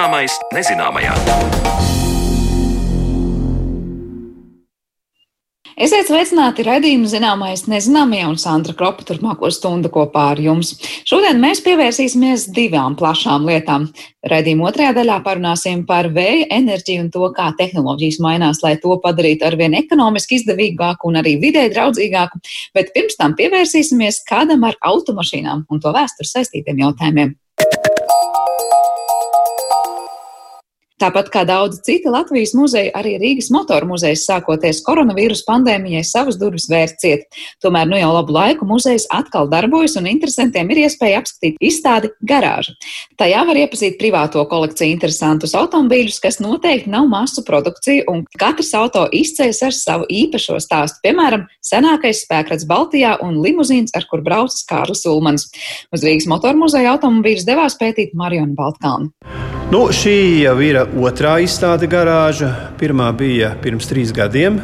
[0.00, 1.10] Zināmais nezināmajā.
[5.76, 10.70] Esiet sveicināti raidījuma zināmais nezināmie un Sandra Kropa turpmāko stundu kopā ar jums.
[11.04, 13.90] Šodien mēs pievērsīsimies divām plašām lietām.
[14.32, 19.50] Raidījuma otrajā daļā parunāsim par vēja enerģiju un to, kā tehnoloģijas mainās, lai to padarītu
[19.50, 22.40] arvien ekonomiski izdevīgāku un arī vidē draudzīgāku,
[22.72, 27.36] bet pirms tam pievērsīsimies kādam ar automašīnām un to vēsturi saistītiem jautājumiem.
[31.00, 36.66] Tāpat kā daudzi citi Latvijas muzeji, arī Rīgas motoru muzejs sākoties koronavīrus pandēmijai savas durvis
[36.68, 37.22] vērt ciet.
[37.64, 42.74] Tomēr nu jau labu laiku muzejs atkal darbojas un interesantiem ir iespēja apskatīt izstādi garāža.
[43.16, 49.06] Tajā var iepazīt privāto kolekciju interesantus automobīļus, kas noteikti nav masu produkcija, un katrs auto
[49.08, 51.00] izceļas ar savu īpašo stāstu.
[51.06, 55.48] Piemēram, senākais spēkrats Baltijā un limuzīns, ar kur braucis Kārlis Ulmans.
[55.96, 59.08] Uz Rīgas motoru muzeja automobīļus devās pētīt Mariona Baltkalna.
[59.70, 62.50] Nu, šī jau ir otrā izstāde garāža.
[62.80, 64.60] Pirmā bija pirms trīs gadiem.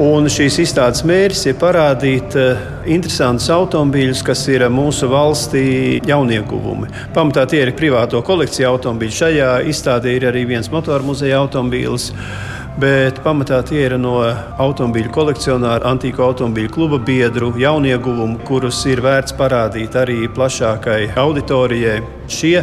[0.00, 6.88] Un šīs izstādes mērķis ir parādīt uh, interesantus automobīļus, kas ir mūsu valstī jaunieguvumi.
[7.14, 9.18] Pamatā tie ir privāto kolekciju automobīļi.
[9.20, 12.08] Šajā izstādē ir arī viens motoru muzeja automobīls
[12.80, 14.16] bet pamatā tie ir no
[14.62, 22.02] automobīļu kolekcionāru, antīku automobīļu kluba biedru jaunieguvumu, kurus ir vērts parādīt arī plašākai auditorijai.
[22.24, 22.62] Šie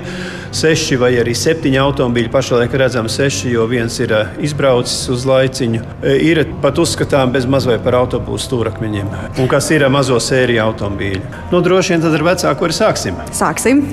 [0.58, 5.84] seši vai arī septiņi automobīļi, pašlaik redzam seši, jo viens ir eh, izbraucis uz laiciņu,
[6.02, 9.14] eh, ir pat uzskatām bez mazvai par autobusu stūrakmeņiem.
[9.38, 11.24] Un kas ir mazo sēriju automobīļi?
[11.54, 13.22] Nu, droši vien tad ar vecāku arī sāksim.
[13.38, 13.86] Sāksim!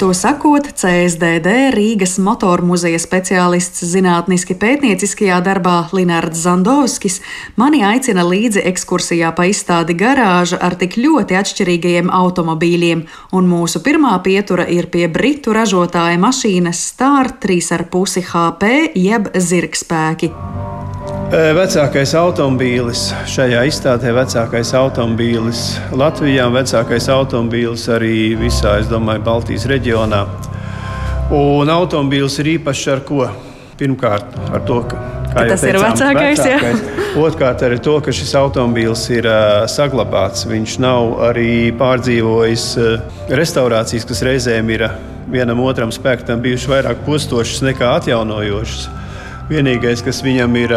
[0.00, 7.18] To sakot, CSDD Rīgas motoru muzeja speciālists zinātniski pētnieciskajā darbā Linārds Zandovskis
[7.60, 13.04] mani aicina līdzi ekskursijā pa izstādi garāža ar tik ļoti atšķirīgajiem automobīļiem,
[13.36, 18.72] un mūsu pirmā pietura ir pie britu ražotāja mašīnas Star 3,5 HP
[19.04, 20.32] jeb zirgspēki.
[21.30, 25.60] Vecākais automobīlis šajā izstādē, vecākais automobīlis
[25.94, 30.24] Latvijā, vecākais automobīlis arī visā, es domāju, Baltijas reģionā.
[31.30, 33.28] Un automobīlis ir īpašs ar ko?
[33.78, 34.98] Pirmkārt, ar to, ka,
[35.30, 36.42] ka tas teicām, ir vecākais.
[36.42, 37.14] vecākais.
[37.22, 40.48] Otrkārt, arī to, ka šis automobīlis ir uh, saglabāts.
[40.50, 42.96] Viņš nav arī pārdzīvojis uh,
[43.30, 44.98] restaurācijas, kas reizēm ir uh,
[45.30, 48.99] vienam otram spēkam bijušas vairāk postošas nekā atjaunojošas.
[49.50, 50.72] Vienīgais, kas viņam ir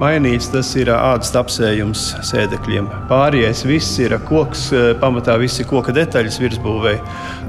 [0.00, 2.86] mainīts, tas ir ādas apsējums sēdekļiem.
[3.10, 4.70] Pārējais viss ir koks,
[5.02, 6.94] pamatā visi koka detaļas virsbūvē.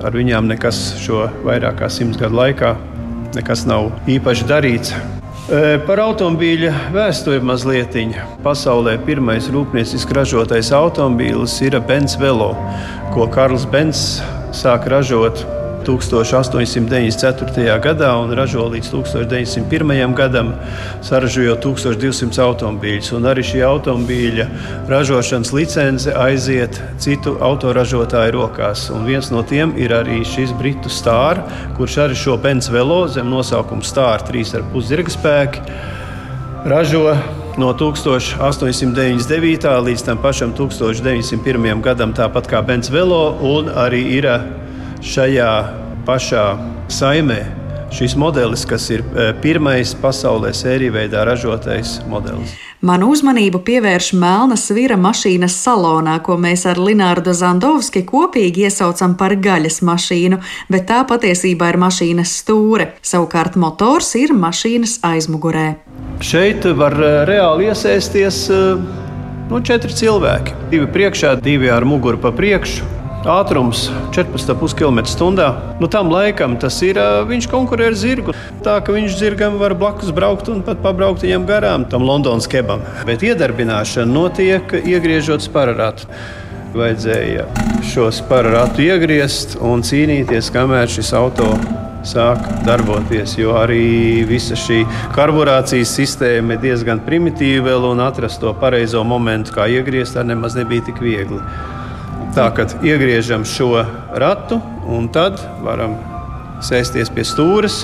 [0.04, 2.74] Ar viņām nekas šo vairāk kā simts gadu laikā
[3.38, 4.92] nekas nav īpaši darīts.
[5.88, 7.96] Par automobīļa vēsturi mazliet.
[8.44, 12.52] Pasaulē pirmais rūpnieciski ražotais automobīlis ir Benz Velo,
[13.16, 14.20] ko Karls Benz
[14.52, 15.46] sāk ražot
[15.88, 17.78] 1894.
[17.84, 20.16] gadā un ražo līdz 1901.
[20.18, 20.54] gadam,
[21.06, 23.12] saražojot 1200 automobīļus.
[23.18, 24.48] Un arī šī automobīļa
[24.92, 28.90] ražošanas licence aiziet citu autoražotāju rokās.
[28.94, 31.20] Un viens no tiem ir arī šis britu stārs,
[31.78, 35.60] kurš arī šo Benz velo zem nosaukuma stāra 3,5 zirgspēki
[36.66, 37.16] ražo
[37.58, 39.84] no 1899.
[39.84, 41.82] līdz tam pašam 1901.
[41.82, 44.28] gadam, tāpat kā Benz Velo, un arī ir
[45.02, 45.52] šajā
[46.06, 46.46] pašā
[46.90, 47.42] saimē
[47.92, 52.54] šis modelis, kas ir e, pirmais pasaulē sēriju veidā ražotais modelis.
[52.82, 59.36] Manu uzmanību pievērš melna svira mašīnas salonā, ko mēs ar Linārdu Zandovski kopīgi iesaucam par
[59.36, 60.40] gaļas mašīnu,
[60.72, 62.94] bet tā patiesībā ir mašīnas stūre.
[63.06, 65.68] Savukārt motors ir mašīnas aizmugurē.
[66.24, 68.64] Šeit var e, reāli iesaisties e,
[69.52, 70.58] nu, četri cilvēki.
[70.72, 75.48] Divi priekšā, divi ar muguru pa priekšu ātrums 14,5 km/h.
[75.80, 77.00] Nu, tam laikam tas ir,
[77.30, 78.36] viņš konkurē ar zirgu.
[78.66, 82.86] Tā ka viņš zirgam var blakus braukt un pat pabraukt viņam garām, tam Londonas kebam.
[83.06, 86.10] Bet iedarbināšana notiek iegriežot sparatu.
[86.72, 87.50] Vajadzēja
[87.84, 91.50] šo sparatu iegriezt un cīnīties, kamēr šis auto
[92.08, 93.36] sāk darboties.
[93.38, 94.82] Jo arī visa šī
[95.16, 100.88] karburācijas sistēma ir diezgan primitīva un atrast to pareizo momentu, kā iegriezt, arī nemaz nebija
[100.90, 101.42] tik viegli.
[102.32, 103.82] Tā kā iegriežam šo
[104.16, 105.98] ratu, un tad varam
[106.64, 107.84] sēsties pie stūres.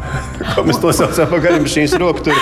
[0.54, 2.36] Ko mēs to saucam par mašīnas rokturi.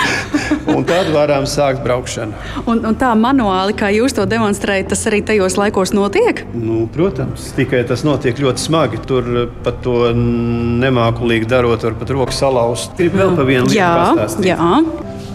[0.73, 2.35] Un tad varam sākt braukšanu.
[2.65, 6.43] Un, un tā manuāli, kā jūs to demonstrējat, tas arī tajos laikos notiek?
[6.55, 9.01] Nu, protams, tikai tas notiek ļoti smagi.
[9.07, 12.95] Tur pat to nemākulīgi darot, var pat rokas salauzt.
[12.99, 14.51] Gribu vēl pa vienu lietu pastāstīt.
[14.51, 14.71] Jā.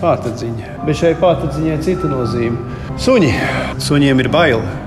[0.04, 0.72] Pātadziņa.
[0.84, 2.80] Bet šai pātadziņai cita nozīme.
[3.00, 3.36] Suņi.
[3.80, 4.83] Suņiem ir baili.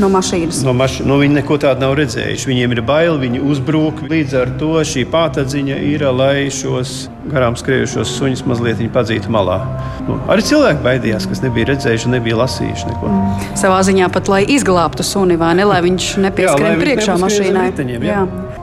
[0.00, 0.62] No mašīnas.
[0.66, 2.48] No maš nu, viņi neko tādu nav redzējuši.
[2.48, 4.04] Viņiem ir bail, viņi uzbrūk.
[4.10, 6.94] Līdz ar to šī pātadziņa ir, lai šos
[7.32, 9.60] garām skriejušos suņus mazliet padzītu malā.
[10.08, 13.10] Nu, arī cilvēki baidījās, kas nebija redzējuši, nebija lasījuši neko.
[13.12, 13.50] Mm.
[13.60, 17.68] Savā ziņā pat, lai izglābtu suni, vai ne, lai viņš nepieskrien priekšā mašīnai.
[17.72, 18.22] Riteņiem, jā.
[18.22, 18.62] Jā.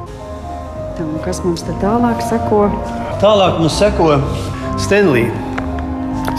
[0.99, 2.65] Tā, kas mums te tālāk seko?
[3.23, 4.17] Tālāk mums seko
[4.79, 5.29] Stanley.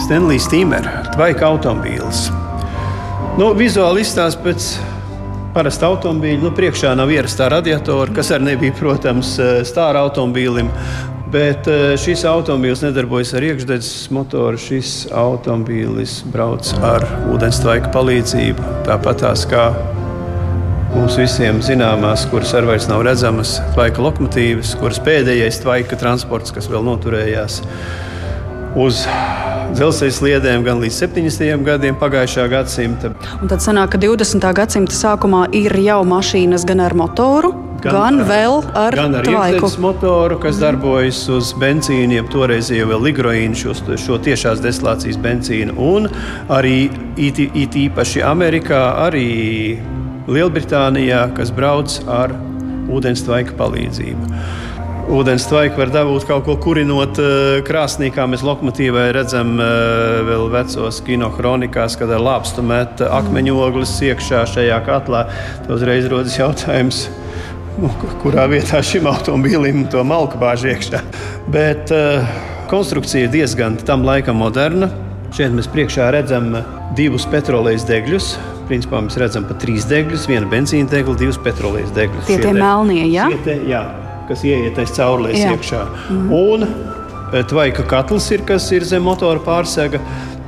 [0.01, 0.85] Stanley Steamer,
[1.15, 2.29] tvaika automobīls.
[3.39, 4.65] Nu, vizuāli izstāsta pēc
[5.55, 6.41] parasta automobīļa.
[6.43, 9.37] Nu, priekšā nav ierastā radiatora, kas arī nebija, protams,
[9.67, 10.67] stāra automobīlim.
[11.31, 14.59] Bet eh, šis automobilis nedarbojas ar iekšdedzes motoru.
[14.59, 18.67] Šis automobilis brauc ar ūdenstvaiku palīdzību.
[18.89, 19.69] Tāpat tās kā
[20.91, 26.67] mums visiem zināmās, kuras arī vairs nav redzamas, tvaika lokomotīvas, kuras pēdējais tvaika transports, kas
[26.71, 27.61] vēl noturējās
[28.75, 29.05] uz
[29.75, 31.65] dzelzceļa sliedēm gan līdz 70.
[31.65, 33.13] gadiem pagājušā gadsimta.
[33.39, 34.47] Un tad sanāk, ka 20.
[34.57, 37.53] gadsimta sākumā ir jau mašīnas gan ar motoru.
[37.81, 40.61] Gan, gan vēl ar, gan ar iekšzemes motoru, kas mm.
[40.61, 45.73] darbojas uz benzīna, jeb toreizējo vēl ligroīnu, šo, šo tiešās deslācijas benzīnu.
[45.81, 46.05] Un
[46.53, 49.79] arī it, it īpaši Amerikā, arī
[50.29, 52.35] Lielbritānijā, kas brauc ar
[52.91, 54.29] ūdens tvaika palīdzību.
[55.09, 60.45] Ūdens tvaiku var dabūt kaut ko kurinot eh, krāsnī, kā mēs lokomotīvai redzam eh, vēl
[60.53, 65.25] vecos kino kronikās, kad ar lāpstu met akmeņoglis iekšā šajā katlā.
[65.63, 67.07] Tad uzreiz rodas jautājums,
[67.79, 67.89] nu,
[68.21, 71.01] kurā vietā šim automobīlim to malku bāž iekšā.
[71.51, 72.27] Bet uh,
[72.71, 74.91] konstrukcija ir diezgan tam laikam moderna.
[75.35, 76.53] Šeit mēs priekšā redzam
[76.95, 78.35] divus petrolejas degļus.
[78.69, 82.29] Principā mēs redzam pat trīs degļus, vienu benzīna deglu, divus petrolejas degļus.
[82.29, 83.27] Tie ir melnie, ja?
[83.43, 83.83] Te, jā,
[84.31, 85.83] kas ieiet caurulēs iekšā.
[86.09, 86.33] Mm.
[86.35, 90.01] Un e, tvaika katls ir, kas ir zem motora pārsega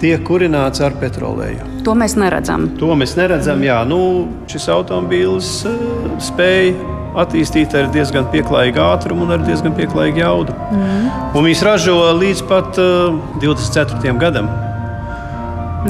[0.04, 1.70] tiek kurināts ar petroleju.
[1.88, 2.68] To mēs neredzam.
[2.80, 3.62] To mēs neredzam.
[3.62, 3.68] Mm.
[3.70, 4.02] Jā, nu,
[4.52, 5.78] šis automobīls uh,
[6.24, 6.74] spēja
[7.24, 10.56] attīstīta ar diezgan pieklājīgu ātrumu un ar diezgan pieklājīgu jaudu.
[10.74, 11.10] Mm.
[11.38, 14.16] Un viņas ražo līdz pat uh, 24.
[14.22, 14.50] gadam.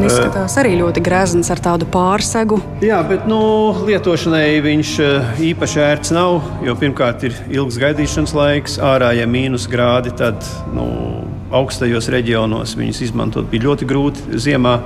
[0.02, 2.58] Izskatās arī ļoti grezns ar tādu pārsegu.
[2.84, 3.40] Jā, bet nu,
[3.86, 4.94] lietošanai viņš
[5.52, 6.40] īpaši ērts nav.
[6.66, 10.42] Jo pirmkārt ir ilgs gaidīšanas laiks, ārā ja mīnus grādi, tad
[10.74, 10.88] nu,
[11.54, 14.80] augstajos reģionos viņus izmantot bija ļoti grūti ziemā.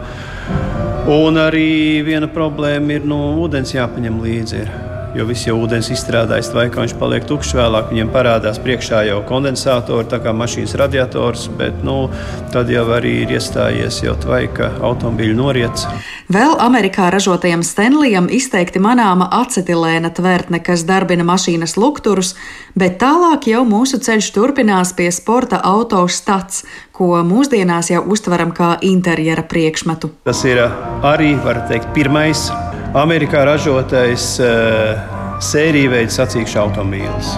[1.07, 4.65] Un arī viena problēma ir, nu, ūdens jāpaņem līdzi.
[4.65, 9.03] Ir jo viss jau ūdens izstrādājis, vai kā viņš paliek tukšs, vēlāk viņiem parādās priekšā
[9.07, 12.09] jau kondensatori, tā kā mašīnas radiators, bet nu,
[12.53, 15.87] tad jau arī ir iestājies jau tvaika automobīļu noriets.
[16.33, 22.33] Vēl Amerikā ražotajam Stanleyam izteikti manāma acetilēna tvertne, kas darbina mašīnas lukturus,
[22.75, 28.75] bet tālāk jau mūsu ceļš turpinās pie sporta auto stats, ko mūsdienās jau uztveram kā
[28.83, 30.11] interjera priekšmetu.
[30.27, 30.65] Tas ir
[31.05, 32.49] arī, var teikt, pirmais
[32.97, 34.97] Amerikā ražotais uh,
[35.43, 37.35] sēriju veids sacīkšu automobīls.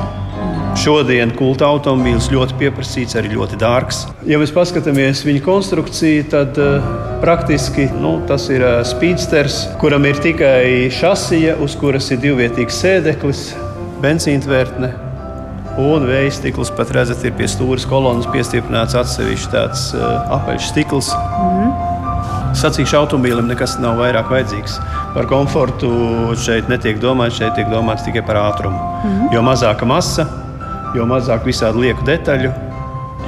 [0.79, 4.05] Šodien kulta automobīls ļoti pieprasīts, arī ļoti dārgs.
[4.29, 6.87] Ja mēs paskatāmies viņa konstrukciju, tad uh,
[7.19, 13.43] praktiski nu, tas ir uh, speedsters, kuram ir tikai šasija, uz kuras ir divvietīgs sēdeklis,
[13.99, 14.93] benzīntvērtne.
[15.79, 20.07] Un vēja stikls pat redzat, ir pie stūres kolonas piestiprināts atsevišķs tāds uh,
[20.39, 21.11] apaļš stikls.
[21.11, 21.97] Mm -hmm.
[22.59, 24.79] Sacīkšu automobīlim nekas nav vairāk vajadzīgs.
[25.13, 25.89] Par komfortu
[26.37, 28.77] šeit netiek domāts, šeit tiek domāts tikai par ātrumu.
[28.77, 29.33] Mm -hmm.
[29.33, 30.27] Jo mazāka masa,
[30.95, 32.51] jo mazāk visādi lieku detaļu,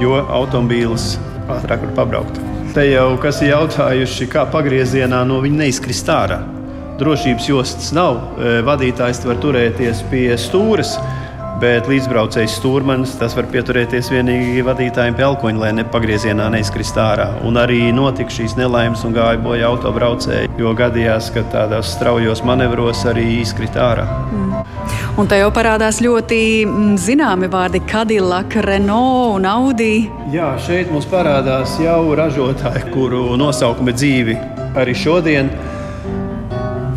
[0.00, 2.40] jo automobīls ātrāk var pabraukt.
[2.74, 6.38] Te jau kas ir jautājuši, kā pagriezienā no viņa neizkrist ārā.
[6.98, 10.98] Drošības jostas nav, e, vadītājs var turēties pie stūres
[11.62, 17.28] bet līdzbraucējs stūrmanis tas var pieturēties vienīgi vadītājiem pelkoņi, lai ne pagriezienā neizkrist ārā.
[17.46, 23.04] Un arī notika šīs nelaimes un gāja bojā autobraucēji, jo gadījās, ka tādās straujos manevros
[23.08, 24.08] arī izkrita ārā.
[24.32, 24.42] Mm.
[25.20, 30.08] Un te jau parādās ļoti mm, zināmi vārdi- Cadillac, Renault un Audi.
[30.32, 34.38] Jā, šeit mums parādās jau ražotāji, kuru nosaukumi dzīvi
[34.74, 35.52] arī šodien.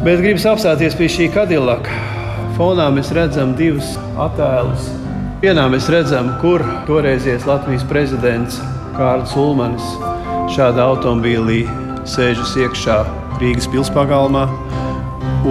[0.05, 2.14] Bet gribas apstāties pie šī Cadillac.
[2.55, 4.85] Fonā mēs redzam divus attēlus.
[5.41, 8.62] Vienā mēs redzam, kur toreizies Latvijas prezidents
[8.95, 9.89] Kārlis Ulmans
[10.55, 11.65] šādā automobīlī
[12.07, 12.95] sēžas iekšā
[13.41, 14.45] Rīgas pilspagalmā.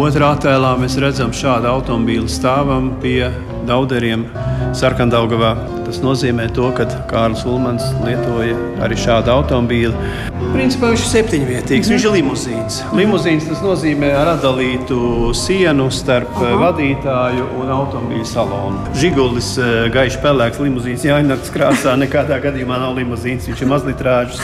[0.00, 3.28] Otrā attēlā mēs redzam šādu automobīlu stāvam pie
[3.68, 4.26] Dauderiem
[4.74, 5.54] Sarkandaugavā.
[5.84, 9.92] Tas nozīmē to, ka Kārlis Ulmans lietoja arī šādu automobīlu.
[10.54, 12.78] Principā viņš ir septiņvietīgs, viņš ir limuzīns.
[12.96, 16.54] Limuzīns tas nozīmē ar atdalītu sienu starp Aha.
[16.62, 18.96] vadītāju un automobīļu salonu.
[19.02, 24.42] Žigulis eh, gaišs pelēks limuzīns, jāņemts krāsā, nekādā gadījumā nav limuzīns, viņš ir mazlitrāžs,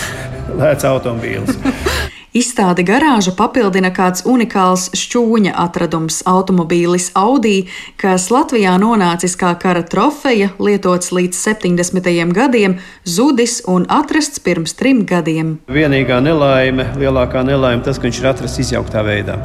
[0.61, 1.57] lēts automobīls.
[2.31, 7.67] Izstādi garāžu papildina kāds unikāls šķūņa atradums- automobīlis Audi,
[7.99, 12.33] kas Latvijā nonācis kā kara trofeja, lietots līdz 70.
[12.33, 15.59] gadiem, zudis un atrasts pirms trim gadiem.
[15.67, 19.37] Vienīgā nelaime, lielākā nelaime tas, ka viņš ir atrasts izjauktā veidā.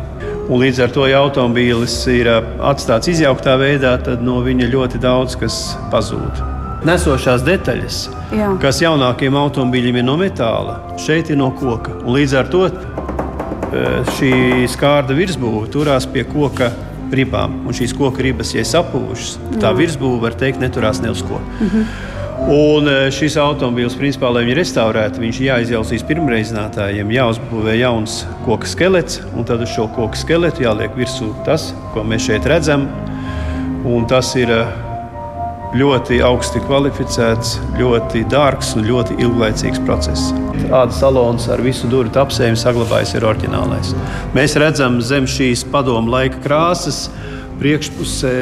[0.48, 2.28] Un līdz ar to, ja automobīlis ir
[2.62, 6.55] atstāts izjauktā veidā, tad no viņa ļoti daudz kas pazūd.
[6.86, 8.02] Nesošās detaļas,
[8.36, 8.52] Jā.
[8.62, 11.98] kas jaunākiem automobīļiem ir no metāla, šeit ir no koka.
[12.04, 12.68] Un līdz ar to
[14.16, 16.72] šī skārda virsbūve turās pie koka
[17.16, 17.62] ribām.
[17.68, 21.40] Un šīs koka ribas, ja ir sapuvušas, tā virsbūve, var teikt, neturās ne uz ko.
[21.60, 22.14] Mm -hmm.
[22.46, 29.22] Un e, šis automobilis, principā, lai viņu restaurētu, viņš jāizjausīs pirmreizinātājiem, jāuzbūvē jauns koka skelets,
[29.36, 32.88] un tad uz šo koka skeletu jāliek virsū tas, ko mēs šeit redzam.
[33.86, 34.66] Un tas ir e,
[35.76, 40.32] ļoti augsti kvalificēts, ļoti dārgs un ļoti ilglaicīgs process.
[40.66, 43.96] Tāda salons ar visu durvju apsējumu saglabājas ir oriģinālais.
[44.36, 47.10] Mēs redzam zem šīs padomu laika krāsas
[47.60, 48.36] priekšpusē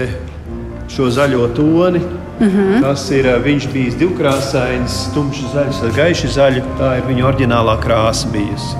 [0.93, 2.03] šo zaļo toni
[2.39, 2.81] Mm -hmm.
[2.81, 6.63] Tas ir viņš bijis divkrāsains, tumšs zaļš, gaiši zaļš.
[6.79, 8.75] Tā ir viņa oriģinālā krāsa bijusi.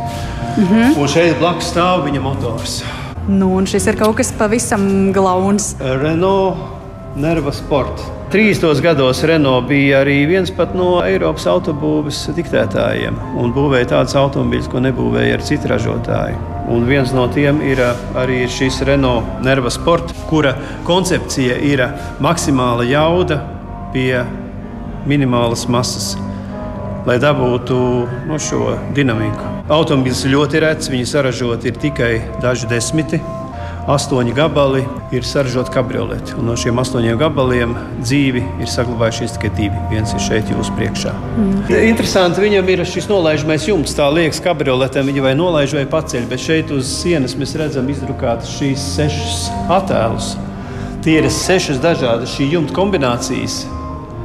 [0.58, 1.02] Mm -hmm.
[1.02, 2.84] Un šeit blakus stāv viņa motors.
[3.28, 5.76] Nu, un šis ir kaut kas pavisam glauns.
[5.80, 6.56] Renault
[7.16, 8.02] Nerva Sport.
[8.34, 8.82] 30.
[8.82, 15.36] gados Renault bija arī viens no Eiropas autobūves diktētājiem un būvēja tādus automobīļus, ko nebūvēja
[15.38, 16.40] ar citu ražotāju.
[16.74, 17.78] Un viens no tiem ir
[18.18, 21.86] arī šis Renault Nerva Sport, kura koncepcija ir
[22.26, 23.38] maksimāla jauda
[23.94, 24.26] pie
[25.06, 26.16] minimālas masas,
[27.06, 27.78] lai dabūtu
[28.26, 29.46] no šo dinamiku.
[29.70, 33.22] Automobīls ir ļoti rets, viņi saražoti ir tikai daži desmiti.
[33.84, 39.82] Astoņi gabali ir saražoti kabrioleti, no šiem astoņiem gabaliem dzīvi ir saglabājušies tikai divi.
[39.92, 41.12] Viens ir šeit jūsu priekšā.
[41.34, 41.68] Mm.
[41.90, 43.98] Interesanti, viņam ir šis nolaižamais jumts.
[44.00, 48.56] Tā liekas, kabrioletam viņa vai nolaiž vai paceļ, bet šeit uz sienas mēs redzam izdrukātas
[48.56, 49.46] šīs sešas
[49.82, 50.34] attēlus.
[51.04, 53.66] Tie ir sešas dažādas šī jumta kombinācijas,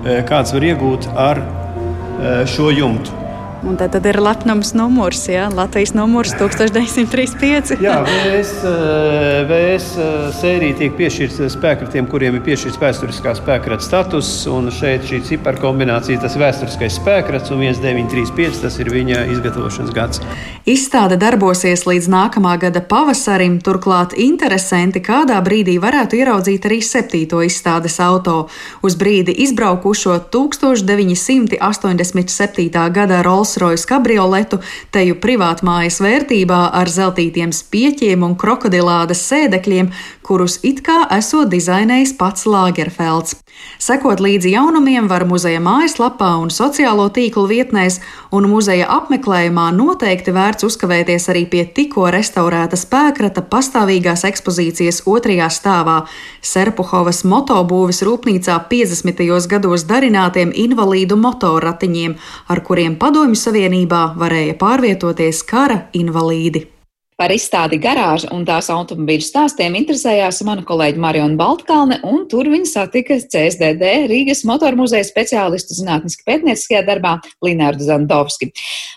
[0.07, 3.18] Eh, kāds var iegūt ar eh, šo jumtu.
[3.67, 5.49] Un tad, tad ir lepnums numurs, ja?
[5.51, 7.75] Latvijas numurs 1935.
[7.83, 14.47] Jā, VS, eh, VS eh, sērija tiek piešķirta spēkratiem, kuriem ir piešķirts vēsturiskā spēkrata status.
[14.47, 20.23] Un šeit šī cipara kombinācija, tas vēsturiskais spēkrats, un 1935 tas ir viņa izgatavošanas gads.
[20.69, 27.99] Izstāde darbosies līdz nākamā gada pavasarim, turklāt interesanti kādā brīdī varētu ieraudzīt arī septīto izstādes
[28.05, 28.47] auto.
[28.87, 32.71] Uz brīdi izbraukušo 1987.
[32.95, 34.59] gada Rolls Rolls-Royce kabrioletu,
[34.93, 39.91] teju privātmājas vērtībā ar zeltītiem spieķiem un krokodilādas sēdekļiem,
[40.23, 43.39] kurus it kā esot dizainējis pats Lāgerfelds.
[43.79, 48.01] Sekot līdzi jaunumiem var muzeja mājaslapā un sociālo tīklu vietnēs,
[48.35, 55.99] un muzeja apmeklējumā noteikti vērts uzkavēties arī pie tikko restaurēta spēkrata pastāvīgās ekspozīcijas otrajā stāvā-
[56.53, 59.47] Serpuhovas motobūves rūpnīcā 50.
[59.47, 62.17] gados darinātiem invalīdu motorratiņiem,
[62.49, 66.78] ar kuriem Padomju Savienībā varēja pārvietoties kara invalīdi.
[67.19, 72.69] Par izstādi garāžu un tās automobīļu stāstiem interesējās mana kolēģa Mariona Baltkalne, un tur viņa
[72.71, 78.53] satika CSDD Rīgas motormuzeja speciālistu zinātniski pētnieciskajā darbā Linārdu Zandovski.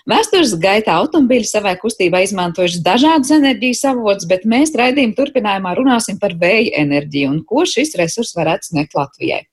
[0.05, 6.37] Vēstures gaitā automobīļi savai kustībā izmantojuši dažādus enerģijas avotus, bet mēs raidījuma turpinājumā runāsim par
[6.37, 9.47] vēja enerģiju un ko šis resurs varētu sniegt Latvijai.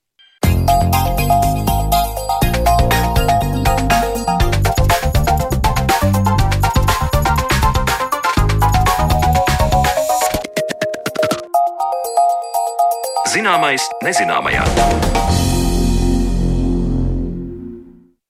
[13.28, 15.47] Zināmais nezināmajā.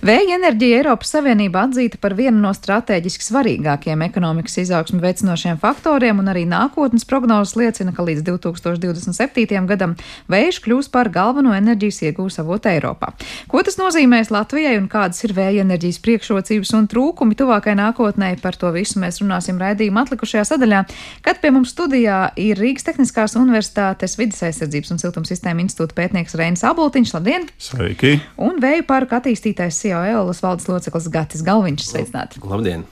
[0.08, 6.30] Vēja enerģija Eiropas Savienībā atzīta par vienu no strateģiski svarīgākajiem ekonomikas izaugsmu veicinošiem faktoriem, un
[6.32, 9.66] arī nākotnes prognozes liecina, ka līdz 2027.
[9.68, 9.92] gadam
[10.32, 13.10] vējš kļūs par galveno enerģijas iegūs avotu Eiropā.
[13.52, 18.30] Ko tas nozīmēs Latvijai un kādas ir vēja enerģijas priekšrocības un trūkumi tuvākai nākotnē?
[18.40, 20.86] Par to visu mēs runāsim raidījuma atlikušajā sadaļā,
[21.26, 26.64] kad pie mums studijā ir Rīgas Tehniskās Universitātes vidas aizsardzības un siltumsistēma institūta pētnieks Reinis
[26.70, 27.14] Aboltiņš.
[27.18, 27.48] Labdien!
[27.68, 28.16] Sveiki!
[28.48, 31.84] Un vēju parka attīstītājs CIO Eolas valdes loceklis Gatis Galviņš.
[31.88, 32.40] Sveicināti!
[32.46, 32.84] Labdien!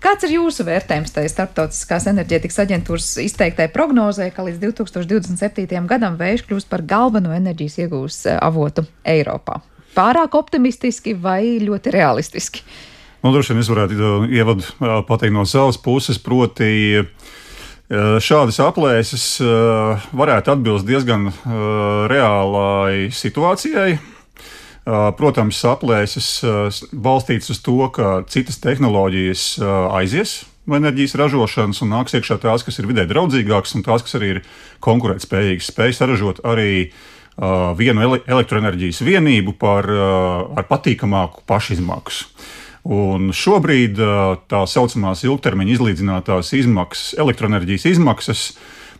[0.00, 5.86] Kāds ir jūsu vērtējums tajā starptautiskās enerģētikas aģentūras izteiktai prognozē, ka līdz 2027.
[5.90, 9.60] gadam vējš kļūs par galveno enerģijas iegūs eh, avotu Eiropā?
[9.94, 12.64] Pārāk optimistiski vai ļoti realistiski?
[13.20, 17.04] Nu, droši vien es varētu uh, ievadu uh, pateikt no savas puses, proti,
[17.90, 19.24] šādas aplēses
[20.14, 21.24] varētu atbilst diezgan
[22.06, 23.96] reālai situācijai.
[24.84, 26.28] Protams, aplēses
[26.90, 29.44] balstītas uz to, ka citas tehnoloģijas
[29.92, 34.16] aizies no enerģijas ražošanas, un nāks iekšā tās, kas ir vidē draudzīgākas, un tās, kas
[34.18, 34.40] arī ir
[34.84, 42.30] konkurētspējīgas, spēj saražot arī uh, vienu ele elektroenerģijas vienību par, uh, ar patīkamāku pašizmaksu.
[42.80, 43.98] Un šobrīd
[44.48, 48.44] tā saucamās ilgtermiņa izlīdzinātās izmaksas, elektroenerģijas izmaksas,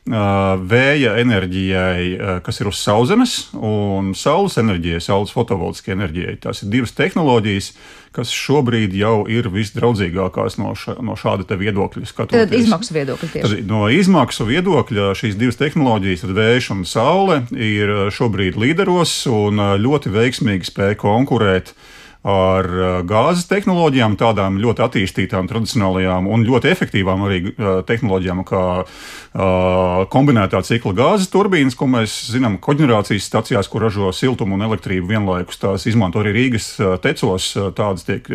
[0.07, 6.37] vēja enerģijai, kas ir uz sauszemes, un saules enerģijai, saules fotovoltiskajai enerģijai.
[6.41, 7.71] Tās ir divas tehnoloģijas,
[8.17, 12.09] kas šobrīd jau ir visdraudzīgākās no, ša, no šāda viedokļa.
[12.09, 12.49] Skatoties.
[12.49, 13.61] Tad izmaksu viedokļa tieši.
[13.61, 20.15] Tad no izmaksu viedokļa šīs divas tehnoloģijas, vējš un saule, ir šobrīd līderos un ļoti
[20.17, 21.89] veiksmīgi spēj konkurēt uh,
[22.27, 28.65] ar uh, gāzes tehnoloģijām, tādām ļoti attīstītām, tradicionālajām un ļoti efektīvām arī uh, tehnoloģijām, kā
[28.85, 35.09] uh, kombinētā cikla gāzes turbīnas, ko mēs zinām koģenerācijas stacijās, kur ražo siltumu un elektrību
[35.15, 35.63] vienlaikus.
[35.63, 36.75] Tās izmanto arī Rīgas
[37.05, 38.29] tecos, tādas tiek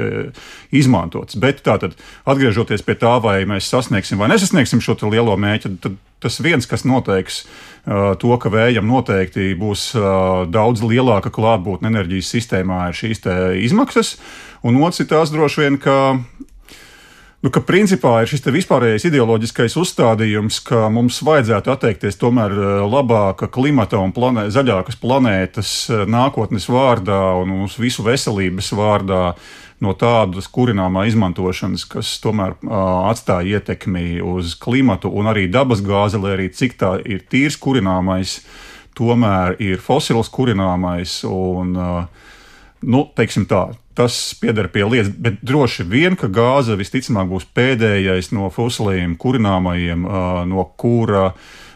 [0.74, 1.38] izmantotas.
[1.42, 1.94] Bet tātad,
[2.26, 6.86] atgriežoties pie tā, vai mēs sasniegsim vai nesasniegsim šo lielo mēķi, tad tas viens, kas
[6.88, 13.26] noteiks uh, to, ka vējam noteikti būs uh, daudz lielāka klātbūtne enerģijas sistēmā, ir šīs
[13.68, 14.16] izmaksas.
[14.66, 16.18] Un otrs ir tās droši vien, ka
[17.46, 23.46] Nu, ka principā ir šis vispārējais ideoloģiskais uzstādījums, ka mums vajadzētu atteikties tomēr uh, labāka
[23.54, 25.74] klimata un planē, zaļākas planētas
[26.10, 29.20] nākotnes vārdā un mūsu visu veselības vārdā
[29.86, 32.74] no tādas kurināmā izmantošanas, kas tomēr uh,
[33.12, 38.40] atstāja ietekmi uz klimatu un arī dabas gāzi, lai arī cik tā ir tīrs kurināmais,
[38.98, 41.20] tomēr ir fosils kurināmais.
[41.30, 42.32] Un, uh,
[42.82, 48.34] nu, teiksim tā, tas pieder pie lietas, bet droši vien, ka gāze visticamāk būs pēdējais
[48.36, 50.08] no fosiliem kurināmajiem,
[50.52, 51.32] no kura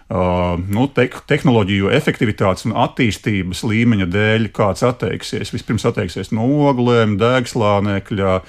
[0.10, 5.52] Uh, nu, te tehnoloģiju efektivitātes un attīstības līmeņa dēļ kāds atteiksies.
[5.54, 8.40] Vispirms atteiksies no oglēm, degslānekļa,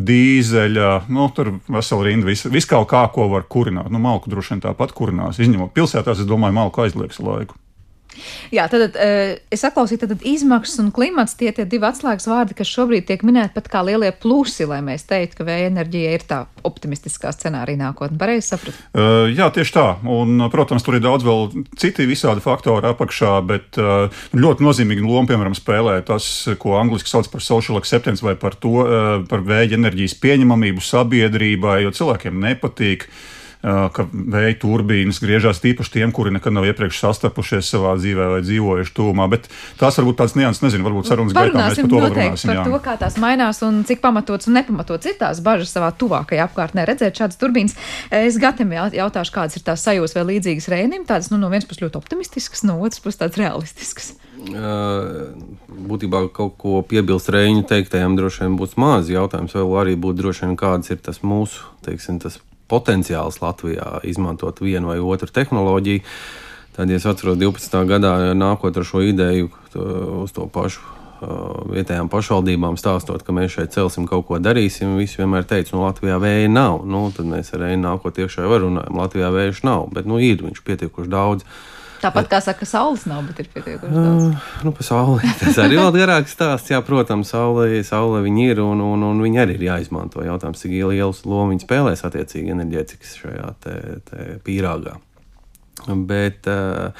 [0.00, 3.92] dīzeļa, nu, tur vesela rinda, vis, vis kaut kā, ko var kurināt.
[3.92, 7.60] Nu, malku droši vien tāpat kurinās, izņemot pilsētās, es domāju, malku aizliegs laiku.
[8.50, 12.70] Jā, tad uh, es saklausīju, tad izmaksas un klimats tie tie divi atslēgas vārdi, kas
[12.70, 16.40] šobrīd tiek minēti pat kā lielie plusi, lai mēs teiktu, ka vēja enerģija ir tā
[16.66, 18.18] optimistiskā scenārija nākotnē.
[18.20, 18.76] Pareizi sapratu?
[18.90, 19.86] Uh, jā, tieši tā.
[20.10, 25.28] Un, protams, tur ir daudz vēl citi visādi faktori apakšā, bet uh, ļoti nozīmīgi loma,
[25.30, 26.28] piemēram, spēlē tas,
[26.60, 31.82] ko angliski sauc par social acceptance vai par to, uh, par vēja enerģijas pieņemamību sabiedrībai,
[31.86, 33.06] jo cilvēkiem nepatīk.
[33.06, 38.40] Uh, ka vēja turbīnas griežās tīpaši tiem, kuri nekad nav iepriekš sastapušies savā dzīvē vai
[38.44, 39.26] dzīvojuši tūmā.
[39.32, 42.52] Bet tās varbūt tāds nianses, nezinu, varbūt sarunas gaitā mēs par to vēl runāsim.
[42.52, 42.64] Par jā.
[42.64, 46.86] to, kā tās mainās un cik pamatots un nepamatots ir tās bažas savā tuvākajā apkārtnē
[46.88, 47.76] redzēt šādas turbīnas.
[48.22, 51.84] Es Gatam jautāšu, kādas ir tās sajūtas vai līdzīgas Rēnim, tādas nu, no vienas puses
[51.84, 54.14] ļoti optimistiskas, no otras puses tādas realistiskas.
[54.40, 55.34] Uh,
[55.68, 59.52] būtībā kaut ko piebilst Reņģa teiktajam, droši vien būs maz jautājums.
[59.52, 64.92] Vēl arī būtu droši vien kāds ir tas mūsu, teiksim, tas potenciāls Latvijā izmantot vienu
[64.92, 66.06] vai otru tehnoloģiju.
[66.76, 67.82] Tad, ja es atceros 12.
[67.90, 69.50] gadā, nākot ar šo ideju
[70.22, 74.96] uz to pašu vietējām pašvaldībām stāstot, ka mēs šeit celsim kaut ko darīsim.
[75.00, 76.84] Visi vienmēr teica, nu, Latvijā vēja nav.
[76.88, 80.40] Nu, tad mēs ar Reinu nākot iekšā jau runājam, Latvijā vēja nav, bet nu, ir
[80.46, 81.44] viņš pietiekuši daudz.
[82.00, 84.30] Tāpat kā saka, saules nav, bet ir pietiekuši daudz.
[84.30, 85.32] Uh, nu, par sauli.
[85.42, 86.72] Tas arī vēl garāks stāsts.
[86.72, 90.24] Jā, protams, saule, saule viņi ir un, un, un viņi arī ir jāizmanto.
[90.24, 93.76] Jautājums, cik lielu lomu viņi spēlēs attiecīgi enerģētikas šajā te,
[94.08, 94.96] te pīrāgā.
[95.88, 96.90] Bet uh,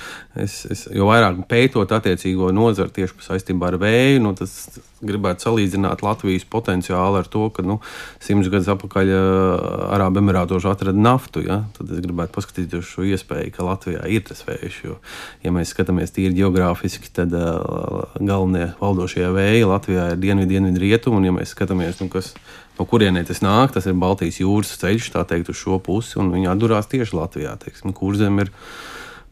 [0.40, 6.02] es, es jau vairāk pētot attiecīgo nozaru tieši saistībā ar vēju, nu, tas gribētu salīdzināt
[6.04, 7.78] Latvijas potenciālu ar to, ka nu,
[8.22, 11.44] simts gadus atpakaļ uh, Arābu Emirātos atrada naftu.
[11.46, 11.62] Ja?
[11.76, 14.80] Tad es gribētu paskatīties uz šo iespēju, ka Latvijā ir tas vējš.
[14.86, 14.98] Jo,
[15.44, 21.20] ja mēs skatāmies tīri geogrāfiski, tad uh, galvenie valdošie vēji Latvijā ir dienvidi, dienvidi, rietumi.
[21.20, 22.34] Un, ja mēs skatāmies, nu, kas
[22.80, 26.32] no kurienes tas nāk, tas ir Baltijas jūras ceļš, tā teikt, uz šo pusi, un
[26.32, 27.52] viņi atdurās tieši Latvijā.
[27.60, 28.52] Teiksim, kurzem ir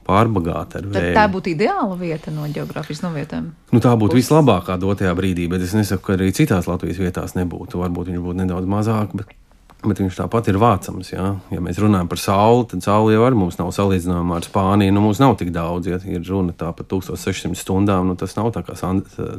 [0.08, 1.16] pārbagāta ar vēju.
[1.16, 3.50] Tā būtu ideāla vieta no geogrāfijas novietām.
[3.72, 7.80] Nu, tā būtu vislabākā dotajā brīdī, bet es nesaku, ka arī citās Latvijas vietās nebūtu.
[7.80, 9.32] Varbūt viņš būtu nedaudz mazāk, bet
[9.78, 11.12] Bet viņš tāpat ir vācams.
[11.12, 14.94] Ja, ja mēs runājam par sauli, tad saule jau ar mums nav salīdzināma ar Spāniju.
[14.94, 18.10] Nu, mums nav tik daudz, ja ir runa par 1600 stundām.
[18.10, 18.74] Nu, tas nav tā kā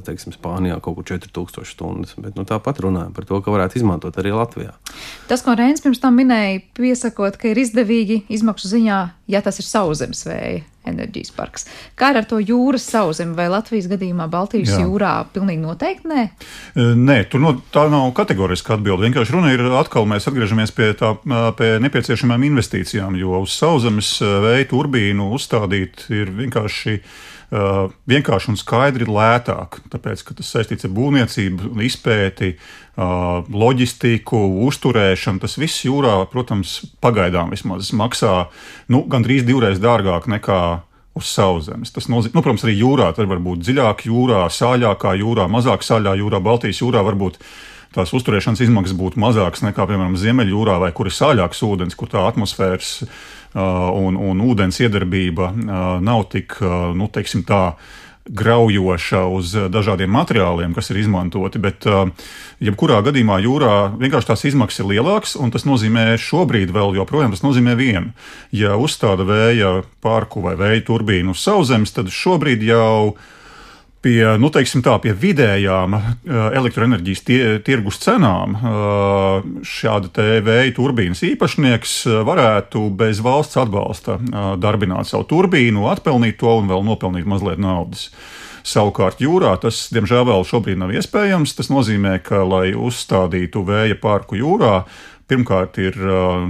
[0.07, 2.15] teiksim, Spānijā kaut kur 4000 stundas.
[2.15, 4.71] Bet nu, tāpat runājam par to, ka varētu izmantot arī Latvijā.
[5.27, 9.67] Tas, ko Reins pirms tam minēja, piesakot, ka ir izdevīgi izmaksu ziņā, ja tas ir
[9.67, 11.67] sauszemes vēja enerģijas parks.
[11.99, 14.83] Kā ar to jūras sauszemi vai Latvijas gadījumā Baltijas Jā.
[14.85, 15.13] jūrā?
[15.33, 16.25] Pilnīgi noteikti nē.
[16.99, 19.07] Nē, tur no, tā nav kategoriska atbilde.
[19.07, 21.15] Vienkārši runa ir atkal, mēs atgriežamies pie, tā,
[21.59, 26.99] pie nepieciešamām investīcijām, jo uz sauszemes vēja turbīnu uzstādīt ir vienkārši
[27.49, 35.41] vienkārši un skaidri lētāk, tāpēc, ka tas saistīts ar būvniecību, izpēti, uh, loģistiku, uzturēšanu.
[35.41, 38.49] Tas viss jūrā, protams, pagaidām vismaz maksā
[38.93, 40.61] nu, gandrīz divreiz dārgāk nekā
[41.17, 41.91] uz sauszemes.
[41.95, 43.09] Tas nozīmē, nu, protams, arī jūrā.
[43.17, 47.41] Tur var būt dziļāk jūrā, sāļākā jūrā, mazāk sāļā jūrā, Baltijas jūrā varbūt
[47.95, 52.21] tās uzturēšanas izmaksas būtu mazākas nekā, piemēram, Ziemeļjūrā, vai kur ir sāļāks ūdens, kur tā
[52.29, 53.15] atmosfēras uh,
[53.55, 57.73] un, un ūdens iedarbība uh, nav tik, uh, nu, teiksim tā,
[58.29, 61.57] graujoša uz dažādiem materiāliem, kas ir izmantoti.
[61.61, 61.87] Bet,
[62.61, 67.41] jebkurā gadījumā, jūrā vienkārši tās izmaksas ir lielākas, un tas nozīmē šobrīd vēl joprojām tas
[67.41, 68.13] nozīmē vienu.
[68.53, 73.37] Ja uzstāda vēja parku vai vēja turbīnu uz sauszemes, tad šobrīd jau ir
[74.01, 76.11] pie, nu, tā, pie vidējām uh,
[76.55, 84.19] elektroenerģijas tie, tirgus cenām uh, šāda vēja turbīnas īpašnieks uh, varētu bez valsts atbalsta
[84.59, 88.09] darbināt savu turbīnu, atpelnīt to un vēl nopelnīt mazliet naudas.
[88.69, 91.55] Savukārt jūrā tas, diemžēl, vēl šobrīd nav iespējams.
[91.57, 94.83] Tas nozīmē, ka, lai uzstādītu vēja parku jūrā,
[95.31, 95.95] pirmkārt ir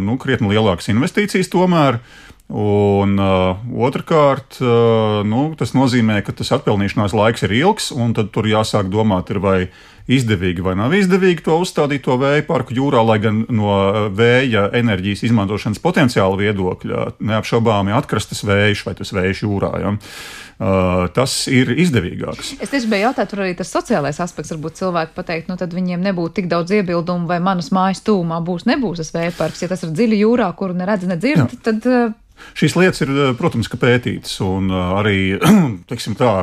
[0.02, 2.00] nu, krietni lielākas investīcijas tomēr.
[2.00, 8.16] Uh, Un uh, otrkārt, uh, nu, tas nozīmē, ka tas atpelnīšanās laiks ir ilgs, un
[8.18, 9.58] tad tur jāsāk domāt, ir vai
[10.10, 13.76] izdevīgi vai nav izdevīgi to uzstādīt to vēja parku jūrā, lai gan no
[14.18, 19.70] vēja enerģijas izmantošanas potenciāla viedokļa neapšaubāmi atkrastas vējš vai tas vējš jūrā.
[19.84, 19.92] Ja.
[20.60, 22.56] Uh, tas ir izdevīgāks.
[22.60, 24.52] Es tieši biju jautājis, tur arī tas sociālais aspekts.
[24.56, 28.66] Varbūt cilvēki pateikt, nu tad viņiem nebūtu tik daudz iebildumu, vai manas mājas tūmā būs,
[28.68, 29.62] nebūs tas vēja parks.
[29.64, 31.62] Ja tas ir dziļi jūrā, kuru neredz, nedzird, Jā.
[31.70, 31.88] tad.
[31.88, 32.18] Uh,
[32.60, 35.18] Šīs lietas ir, eh, protams, pētītas, un eh, arī
[36.20, 36.34] tā,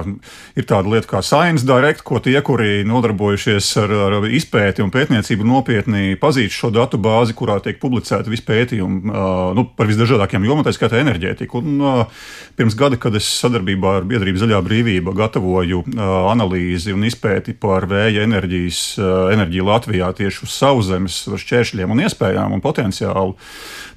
[0.56, 5.46] ir tāda lieta kā Science Direct, ko tie, kuri nodarbojušies ar, ar izpēti un pētniecību,
[5.46, 9.28] nopietni pazīst šo datu bāzi, kurā tiek publicēti visi pētījumi eh,
[9.58, 11.62] nu, par visdažādākajām jomām, tā skaitā enerģētiku.
[11.62, 11.84] Un,
[12.56, 18.24] pirms gada, kad es sadarbībā ar biedrību Zaļā brīvība gatavoju analīzi un izpēti par vēja
[18.26, 18.80] enerģijas,
[19.34, 23.36] enerģiju Latvijā tieši uz sauszemes šķēršļiem un iespējām un potenciālu,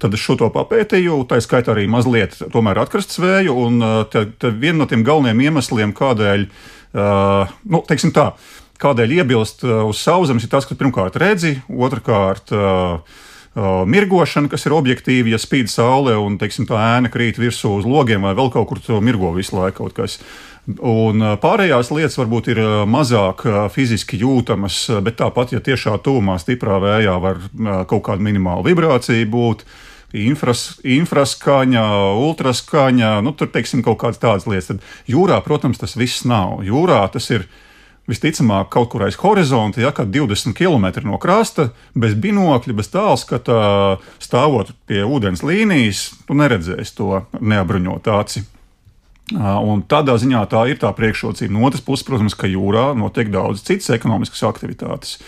[0.01, 3.55] tad es šo to papētīju, tā skaitā arī mazliet atkrastas vēju.
[3.67, 8.31] Un te, te viena no tiem galvenajiem iemesliem, kādēļ, uh, nu, teiksim tā,
[8.79, 12.53] kādēļ iebilst uz sauszemes, ir tas, ka pirmkārt redzi, otrkārt.
[12.55, 13.25] Uh,
[13.89, 18.21] mirgošana, kas ir objektīva, ja spīd saule un teiksim, tā ēna krīt virsū uz logiem
[18.27, 19.89] vai vēl kaut kur tur mirgo visu laiku.
[20.85, 23.41] Un pārējās lietas varbūt ir mazāk
[23.73, 27.41] fiziski jūtamas, bet tāpat, ja tiešā tūmā stiprā vējā var
[27.89, 31.85] kaut kāda minimāla vibrācija būt, uh, infras, infraskaņa,
[32.17, 34.71] ultraskaņa, nu, tur teiksim kaut kādas tādas lietas.
[34.71, 36.63] Tad jūrā, protams, tas viss nav.
[36.65, 37.45] Jūrā tas ir
[38.09, 43.99] visticamāk kaut kur aiz horizonta, ja kad 20 km no krasta, bez binokļa, bez tālskata,
[44.21, 48.47] stāvot pie ūdens līnijas, tu neredzēsi to neapbruņot aci.
[49.37, 51.53] Un tādā ziņā tā ir tā priekšrocība.
[51.53, 55.19] No otras puses, protams, ka jūrā notiek daudz citas ekonomiskas aktivitātes.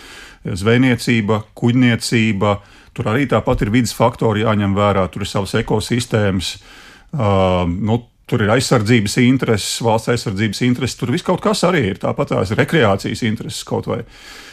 [0.42, 6.56] Zvejniecība, kuģniecība, uh, Tur arī tāpat ir vidas faktori jāņem vērā, tur ir savas ekosistēmas.
[7.12, 8.02] Uh, nu,
[8.32, 11.98] Tur ir aizsardzības intereses, valsts aizsardzības intereses, tur viss kaut kas arī ir.
[12.00, 13.98] Tāpat tās rekreācijas intereses kaut vai.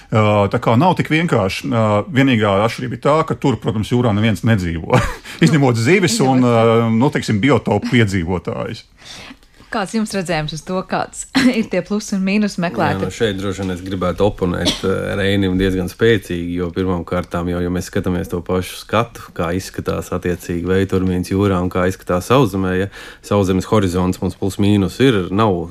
[0.09, 1.69] Tā kā nav tik vienkārši.
[2.11, 4.99] Vienīgā atšķirība ir tā, ka tur, protams, jūrā neviens nedzīvo.
[5.45, 6.43] Izņemot zivis un,
[6.97, 8.83] nu, teiksim, biotopu piedzīvotājus.
[9.69, 11.27] Kāds jums redzējums uz to, kāds
[11.59, 13.03] ir tie plusi un mīnus meklēti?
[13.03, 17.51] Jā, nu šeit droši vien es gribētu oponēt eh, Reinim diezgan spēcīgi, jo pirmām kārtām
[17.51, 22.31] jau, ja mēs skatāmies to pašu skatu, kā izskatās attiecīgi veiturmīns jūrā un kā izskatās
[22.31, 22.89] sauszemē, ja
[23.25, 25.69] sauszemes horizonts mums plus mīnus ir, nav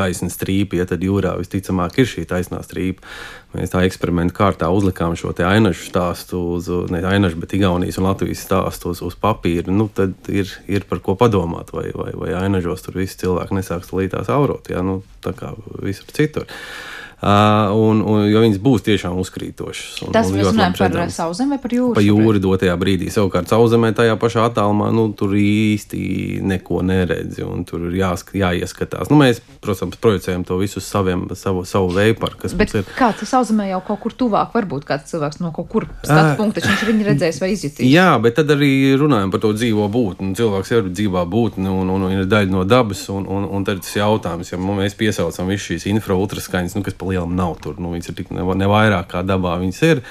[0.00, 3.06] taisna strīpa, ja tad jūrā visticamāk ir šī taisnā strīpa.
[3.54, 8.44] Mēs tā eksperimentu kārtā uzlikām šo ainašu stāstu, uz, ne ainašu, bet Igaunijas un Latvijas
[8.46, 9.72] stāstu uz, uz papīra.
[9.74, 13.92] Nu, tad ir, ir par ko padomāt, vai, vai, vai ainažos tur visi cilvēki nesāks
[13.94, 14.84] līdās aurot, ja?
[14.86, 16.46] nu, tā kā visur citur.
[16.46, 20.06] Uh, un, un, jo viņas būs tiešām uzkrītošas.
[20.06, 21.92] Un, Tas mēs runājam par sauszemi vai par jūru?
[21.98, 23.10] Pa jūru dotajā brīdī.
[23.12, 29.10] Savukārt sauszemē tajā pašā attālumā nu, tur īsti neko neredzi un tur ir jāsk, jāieskatās.
[29.12, 32.40] Nu, mēs, protams, projicējam to visu saviem, savu, savu veiparu.
[32.56, 36.38] Bet kā tas sauszemē jau kaut kur tuvāk varbūt kāds cilvēks no kaut kur skatu
[36.40, 37.84] punkta, viņš viņu redzēs vai izjutīs?
[37.90, 40.32] Jā, bet tad arī runājam par to dzīvo būtni.
[40.40, 43.84] Cilvēks ir dzīvā būtne un, un, un ir daļa no dabas un, un, un tad
[43.84, 47.76] tas jautājums, ja mēs piesaucam visu šīs infraultraskaņas, nu, kas pa lielam nav tur.
[47.82, 50.04] Nu, viņas ir tik ne, ne vairāk kā dabā viņas ir.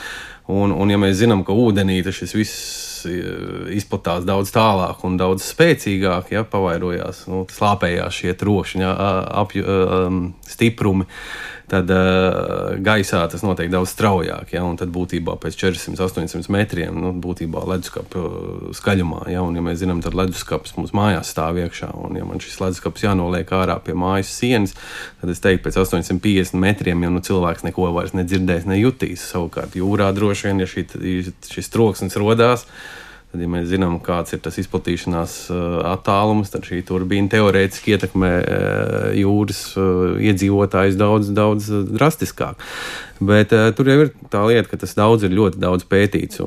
[0.49, 6.33] Un, un ja mēs zinām, ka ūdenī šis viss izplatās daudz tālāk un daudz spēcīgāk,
[6.35, 8.91] ja pavairojās, nu, slāpējās šie trokšņa
[9.43, 11.07] apju, um, stiprumi
[11.69, 14.53] tad uh, gaisā tas notiek daudz straujāk.
[14.55, 19.25] Ja, un tad būtībā pēc 400-800 metriem nu, būtībā leduskapa uh, skaļumā.
[19.33, 21.91] Ja, un, ja mēs zinām, tad leduskapis mums mājās stāv iekšā.
[21.99, 24.75] Un, ja man šis leduskapis jānoliek ārā pie mājas sienas,
[25.21, 29.27] tad es teiktu, pēc 850 metriem jau nu, cilvēks neko vairs nedzirdēs, nejutīs.
[29.33, 30.88] Savukārt jūrā droši vien, ja šī,
[31.53, 32.65] šis troksnis rodās,
[33.30, 38.32] Tad, ja mēs zinām, kāds ir tas izplatīšanās uh, attālums, tad šī turbīna teorētiski ietekmē
[38.39, 42.58] uh, jūras uh, iedzīvotājus daudz, daudz drastiskāk.
[43.22, 46.42] Bet tur jau ir tā lieta, ka tas daudz ir ļoti daudz pētīts.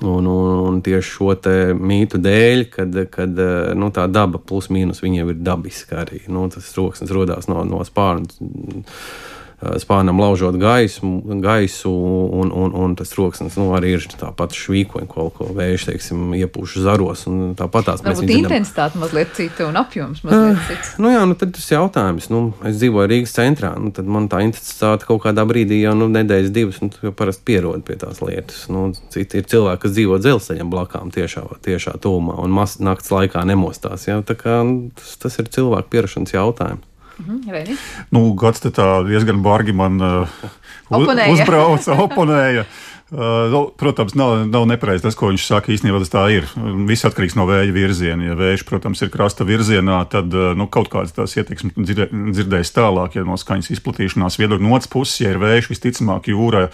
[0.00, 0.26] Un, un,
[0.70, 1.34] un tieši šo
[1.76, 3.42] mītu dēļ, kad, kad
[3.76, 6.22] nu, tā daba plus mīnus viņiem ir dabiska arī.
[6.32, 11.90] Nu, tas troksnis radās no, no spārna Eh, spānam laužot gaismu, gaisu,
[12.32, 16.78] un, un, un tas troksnis nu, arī ir tāpat švīkoņi, ko, ko vējš, teiksim, iepūš
[16.84, 17.26] zaros.
[17.58, 18.40] Tāpat tās mēs redzam.
[18.40, 20.94] Intensitāte mazliet cita un apjoms mazliet uh, cits.
[21.02, 24.40] Nu jā, nu tad tas jautājums, nu, es dzīvoju Rīgas centrā, nu, tad man tā
[24.46, 28.64] intensitāte kaut kādā brīdī jau, nu, nedēļas divas, nu, jau parasti pierod pie tās lietas.
[28.72, 33.44] Nu, citi ir cilvēki, kas dzīvo dzelzceļam blakām tiešā, tiešā tūmā un mas, nakts laikā
[33.48, 34.08] nemostās.
[34.08, 36.86] Jā, tā kā nu, tas, tas ir cilvēku pierašanas jautājums.
[37.20, 37.74] Mhm,
[38.14, 40.46] nu, gads tā diezgan bargi man uh,
[40.88, 41.34] oponēja.
[41.36, 42.64] uzbrauca, oponēja.
[43.10, 45.72] Uh, protams, nav, nav nepareizi tas, ko viņš saka.
[45.74, 46.46] Īstenībā tas tā ir.
[46.86, 48.28] Viss atkarīgs no vēja virziena.
[48.28, 53.18] Ja vējš, protams, ir krasta virzienā, tad uh, nu, kaut kādas tās dzirdē, dzirdēs tālāk,
[53.18, 56.68] ja no skaņas izplatīšanās viedokļa no otras puses, ja ir vējš, visticamāk, jūra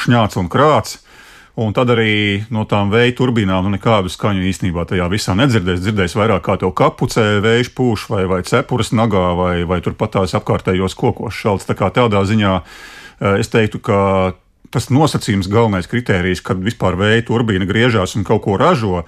[0.00, 1.01] šņāts un krāts.
[1.60, 5.82] Un tad arī no tām vēja turbīnām nu, nekādu skaņu īstenībā tajā visā nedzirdēs.
[5.84, 10.32] Dzirdēs vairāk kā tev kapucē, vējš pūš vai, vai cepures nagā vai, vai turpat tās
[10.38, 11.68] apkārtējos kokos šalts.
[11.68, 13.98] Tā kā tādā ziņā eh, es teiktu, ka
[14.72, 19.02] tas nosacījums, galvenais kriterijs, kad vispār vēja turbīna griežās un kaut ko ražo,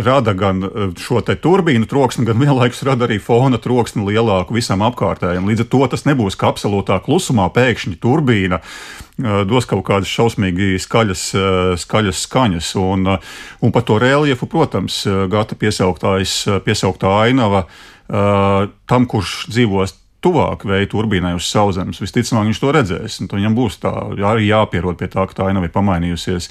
[0.00, 5.48] rada gan eh, šo turbīnu troksni, gan vienlaikus rada arī fona troksni lielāku visam apkārtējam.
[5.48, 10.80] Līdz ar to tas nebūs kā absolūtā klusumā pēkšņi turbīna eh, dos kaut kādas šausmīgi
[10.82, 12.74] skaļas, eh, skaļas skaņas.
[12.80, 13.14] Un,
[13.60, 17.66] un par to reliefu, protams, gata piesauktā ainava
[18.10, 19.92] tam, kurš dzīvos
[20.24, 23.20] tuvāk vēja turbīnai uz sauszemes, visticamāk viņš to redzēs.
[23.30, 23.92] Viņam būs tā,
[24.30, 26.50] arī jāpierod pie tā, ka tā ainava ir pamainījusies.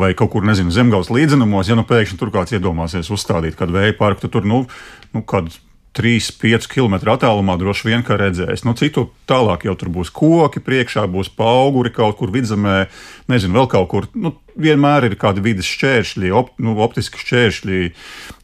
[0.00, 3.98] Vai kaut kur, nezinu, zemgājas līdzenumos, ja nu pēkšņi tur kāds iedomāsies uzstādīt kādu vēja
[3.98, 4.64] parku, tad tur, nu,
[5.12, 5.52] nu kādu
[5.92, 8.64] 3-5 km attālumā droši vien kā redzēs.
[8.64, 12.86] Nu, citu tālāk jau tur būs koki, priekšā būs auguri kaut kur vidzemē,
[13.28, 14.08] nezinu, vēl kaut kur.
[14.16, 17.82] Nu, vienmēr ir kādi vidas šķēršļi, op, nu, optiski šķēršļi,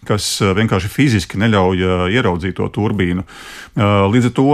[0.09, 3.25] kas eh, vienkārši fiziski neļauj uh, ieraudzīt to turbīnu.
[3.25, 4.47] Uh, līdz ar to,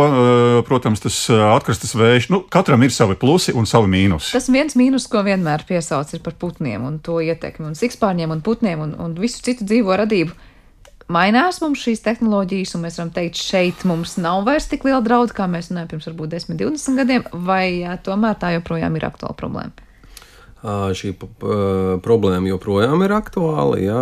[0.69, 4.35] protams, tas atkrastes vējš, nu, katram ir savi plusi un savi mīnusi.
[4.37, 8.43] Tas viens mīnus, ko vienmēr piesauc, ir par putniem un to ietekmi un sikspārņiem un
[8.45, 10.35] putniem un, un visu citu dzīvo radību
[11.13, 15.35] mainās mums šīs tehnoloģijas, un mēs varam teikt, šeit mums nav vairs tik liela drauda,
[15.37, 19.37] kā mēs runājam pirms varbūt 10, 20 gadiem, vai jā, tomēr tā joprojām ir aktuāla
[19.39, 19.85] problēma?
[20.65, 21.11] Šī
[22.01, 23.77] problēma joprojām ir aktuāla.
[23.83, 23.99] Ja,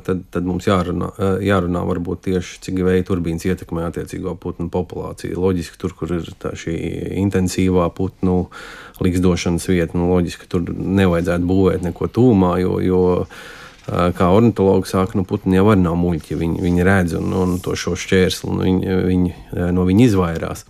[0.00, 1.10] tad, tad mums jārunā,
[1.44, 5.36] jārunā varbūt tieši cik vēja turbīnas ietekmē attiecīgo putnu populāciju.
[5.42, 6.76] Loģiski, tur, kur ir šī
[7.20, 8.46] intensīvā putnu
[9.04, 13.02] likstošanas vieta, nu, loģiski, tur nevajadzētu būvēt neko tūmā, jo, jo
[13.86, 16.38] kā ornitologi saka, nu, putni jau arī nav muļķi.
[16.40, 20.64] Viņi, viņi redz un, un to šo šķērsli, un viņi, viņi no viņa izvairās.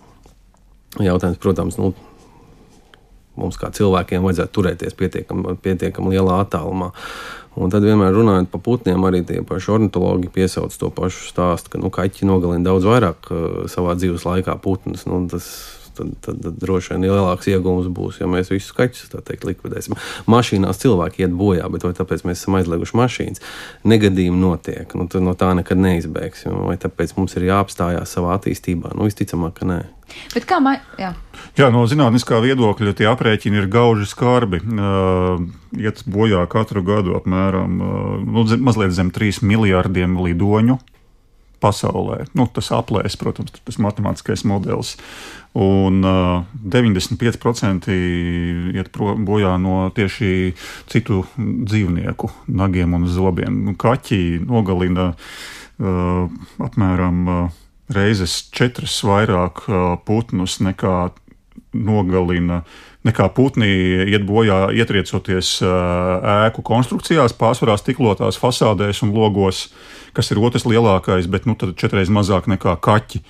[1.01, 1.91] Jautājums, protams, nu,
[3.37, 6.91] mums kā cilvēkiem vajadzētu turēties pietiekami pietiekam lielā attālumā.
[7.57, 11.81] Un tad vienmēr runājot par putniem, arī tie paši ornitologi piesauc to pašu stāstu, ka
[11.81, 13.31] nu, kaķi nogalina daudz vairāk
[13.73, 15.07] savā dzīves laikā putnus.
[15.09, 15.47] Nu, tas
[15.97, 19.97] tad, tad, tad droši vien lielāks iegūms būs, ja mēs visus kaķus teikt, likvidēsim.
[20.29, 23.45] Mašīnās cilvēki iet bojā, bet vai tāpēc mēs esam aizlieguši mašīnas?
[23.87, 26.55] Negadījumi notiek, nu, no tā nekad neizbēgsim.
[26.67, 28.93] Vai tāpēc mums ir jāapstājās savā attīstībā?
[28.95, 29.79] Nu, visticamāk, ka nē.
[30.33, 30.77] Bet kā mai...
[30.99, 31.11] Jā.
[31.57, 34.61] Jā, no zinātniskā viedokļa tie aprēķini ir gauži skarbi.
[34.63, 35.41] Uh,
[35.77, 40.79] iet bojā katru gadu apmēram uh, nu, mazliet zem 3 miljardiem lidoņu
[41.63, 42.25] pasaulē.
[42.37, 44.95] Nu, tas aplēs, protams, tas matemātiskais modelis.
[45.57, 47.93] Un uh, 95%
[48.77, 50.53] iet bojā no tieši
[50.91, 53.63] citu dzīvnieku nagiem un zobiem.
[53.65, 56.27] Nu, kaķi nogalina uh,
[56.61, 57.61] apmēram uh,
[57.93, 60.97] reizes četras vairāk uh, putnus nekā
[61.85, 62.63] nogalina
[63.07, 63.69] nekā putni
[64.09, 69.67] iet bojā, ietriecoties ēku konstrukcijās, pārsvarā stiklotās fasādēs un logos,
[70.17, 73.23] kas ir otrs lielākais, bet nu, četreiz mazāk nekā kaķi.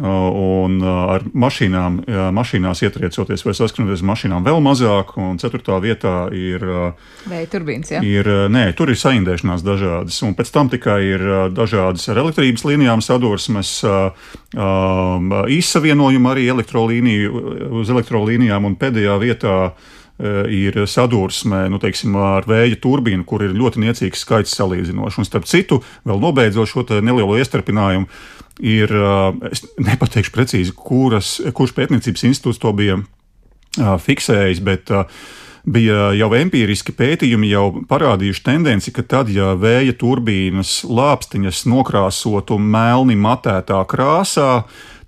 [0.00, 1.98] Un ar mašīnām,
[2.32, 6.64] mašīnās ietriecoties vai saskanoties ar mašīnām vēl mazāk, un ceturtā vietā ir
[7.28, 7.92] vēja turbīnas.
[7.92, 8.00] Ja?
[8.00, 13.04] Ir, nē, tur ir saindēšanās dažādas, un pēc tam tikai ir dažādas ar elektrības līnijām
[13.04, 13.74] sadursmes,
[15.60, 17.42] izsavienojumi arī elektrolīniju,
[17.82, 19.56] uz elektrolīnijām, un pēdējā vietā
[20.20, 25.22] ir sadursme nu, teiksim, ar vēja turbīnu, kur ir ļoti niecīgs skaits salīdzinoši.
[25.22, 28.06] Un starp citu, vēl nobeidzot šo nelielo iestarpinājumu,
[28.62, 28.92] ir,
[29.50, 33.00] es nepateikšu precīzi, kuras, kurš pētniecības institūts to bija
[33.78, 34.92] fiksējis, bet
[35.62, 43.16] bija jau empiriski pētījumi, jau parādījuši tendenci, ka tad, ja vēja turbīnas lāpstiņas nokrāsotu melni
[43.16, 44.64] matētā krāsā,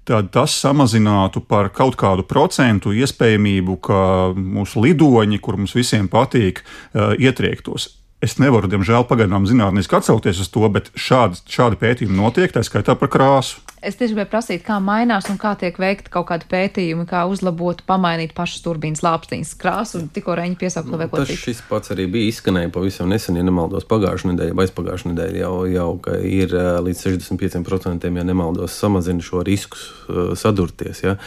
[0.09, 3.99] tad tas samazinātu par kaut kādu procentu iespējamību, ka
[4.37, 6.63] mūsu lidoņi, kur mums visiem patīk,
[6.95, 7.91] ietriektos.
[8.25, 12.97] Es nevaru, diemžēl, pagaidām zinātniski atsaukties uz to, bet šādi, šādi pētījumi notiek, tā skaitā
[12.97, 13.61] par krāsu.
[13.85, 17.83] Es tieši gribēju prasīt, kā mainās un kā tiek veikta kaut kāda pētījuma, kā uzlabot,
[17.85, 21.37] pamainīt pašas turbīnas lāpstīnas krāsu, un tikko reņģi piesaukt vēl ko citu.
[21.43, 25.59] Šis pats arī bija izskanēja pavisam nesen, ja nemaldos, pagājušajā nedēļā vai aizpagājušajā nedēļā jau,
[25.75, 26.57] jau ka ir
[26.87, 31.05] līdz 65%, ja nemaldos, samazina šo risku sadurties.
[31.05, 31.19] Ja?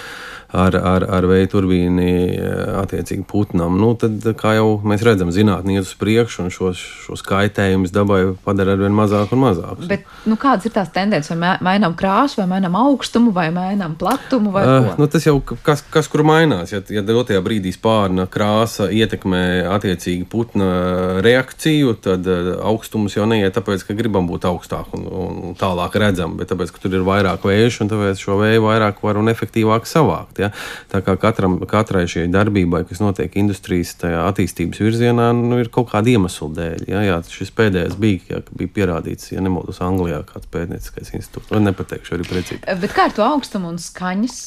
[0.55, 2.37] ar, ar, ar vēja turbīni
[2.79, 3.77] attiecīgi putnam.
[3.79, 8.19] Nu, tad, kā jau mēs redzam, zinātnē iet uz priekšu un šos, šos kaitējumus dabai
[8.43, 9.83] padara arvien mazāk un mazāk.
[9.89, 11.31] Bet nu, kādas ir tās tendences?
[11.31, 14.51] Vai mainām krāsu, vai mainām augstumu, vai mainām platumu?
[14.55, 16.73] Vai uh, nu, tas jau kas, kas kur mainās.
[16.75, 19.43] Ja, ja dotajā brīdī spārna krāsa ietekmē
[19.75, 20.69] attiecīgi putna
[21.25, 26.51] reakciju, tad augstums jau neiet tāpēc, ka gribam būt augstāk un, un tālāk redzam, bet
[26.51, 30.41] tāpēc, ka tur ir vairāk vēju un tāpēc šo vēju vairāk var un efektīvāk savākt.
[30.43, 30.51] Ja?
[30.91, 36.13] Tā kā katram, katrai šai darbībai, kas notiek industrijas attīstības virzienā, nu, ir kaut kāda
[36.13, 36.76] iemesla dēļ.
[36.87, 37.01] Ja?
[37.05, 41.49] Jā, šis pēdējais bija, ja, bija pierādīts, ja nemaldos, Anglijā kāds pētnieciskais institūts.
[41.53, 42.61] Nu, nepateikšu arī precīzi.
[42.83, 44.37] Bet kā ar to augstumu un skaņas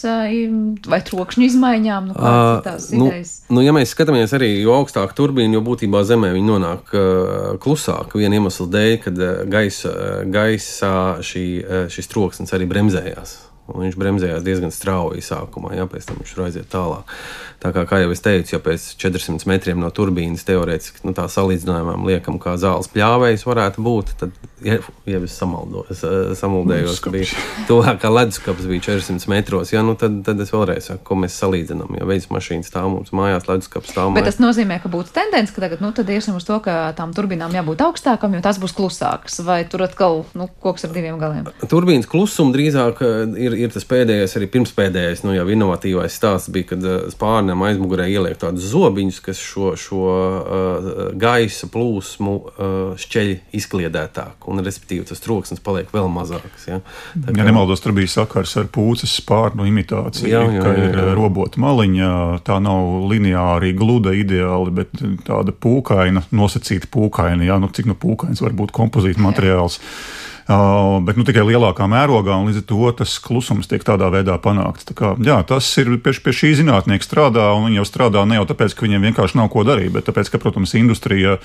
[0.90, 2.11] vai trokšņu izmaiņām?
[2.12, 3.11] Nu, uh, nu,
[3.57, 8.16] nu, ja mēs skatāmies arī, jo augstāk turbīna, jo būtībā zemē viņi nonāk uh, klusāk
[8.19, 9.95] viena iemesla dēļ, kad gaisa,
[10.31, 11.47] gaisā šī,
[11.93, 13.38] šis troksnis arī bremzējās.
[13.79, 17.15] Viņš bremzējās diezgan strauji sākumā, jā, pēc tam viņš tur aiziet tālāk.
[17.61, 21.27] Tā kā, kā jau es teicu, ja pēc 400 metriem no turbīnas teorētiski nu, tā
[21.29, 27.13] salīdzinājumam liekam, kā zāles pļāvējs varētu būt, tad, ja, ja es samaldos, eh, samuldējos, ka
[27.13, 27.29] bija
[27.69, 31.37] tuvāk kā leduskapis bija 400 metros, jā, nu, tad, tad es vēlreiz saku, ko mēs
[31.37, 31.99] salīdzinām.
[32.01, 34.23] Ja veids mašīna stāv mums mājās, leduskapis stāv mājās.
[34.23, 37.13] Bet tas nozīmē, ka būtu tendence, ka tagad, nu, tad iesim uz to, ka tām
[37.13, 41.53] turbīnām jābūt augstākam, jo tas būs klusāks, vai tur atkal, nu, koks ar diviem galiem?
[41.61, 46.73] Turbīnas klusuma drīzāk eh, ir, ir tas pēdējais, arī pirmspēdējais, nu, jau inovatīvais stāsts bija,
[46.73, 52.92] kad eh, spārni bērnam aizmugurē ieliek tādus zobiņus, kas šo, šo uh, gaisa plūsmu uh,
[53.01, 56.68] šķeļ izkliedētāk, un respektīvi tas troksnis paliek vēl mazāks.
[56.68, 56.81] Ja,
[57.14, 57.35] kā...
[57.37, 60.88] ja nemaldos, tur bija sakars ar pūces spārnu imitāciju, jā, jā, ka jā, jā.
[60.90, 62.12] ir robota maliņa,
[62.46, 64.94] tā nav lineāri gluda ideāli, bet
[65.27, 69.81] tāda pūkaina, nosacīta pūkaina, jā, nu cik nu pūkains var būt kompozīta materiāls.
[69.81, 70.29] Jā.
[70.51, 74.89] Bet nu, tikai lielākā mērogā, un līdz ar to tas klusums tiek tādā veidā panākts.
[74.89, 78.41] Tā kā, jā, tas ir pie, pie šī zinātnieka strādā, un viņi jau strādā ne
[78.41, 81.39] jau tāpēc, ka viņiem vienkārši nav ko darīt, bet tāpēc, ka, protams, industrija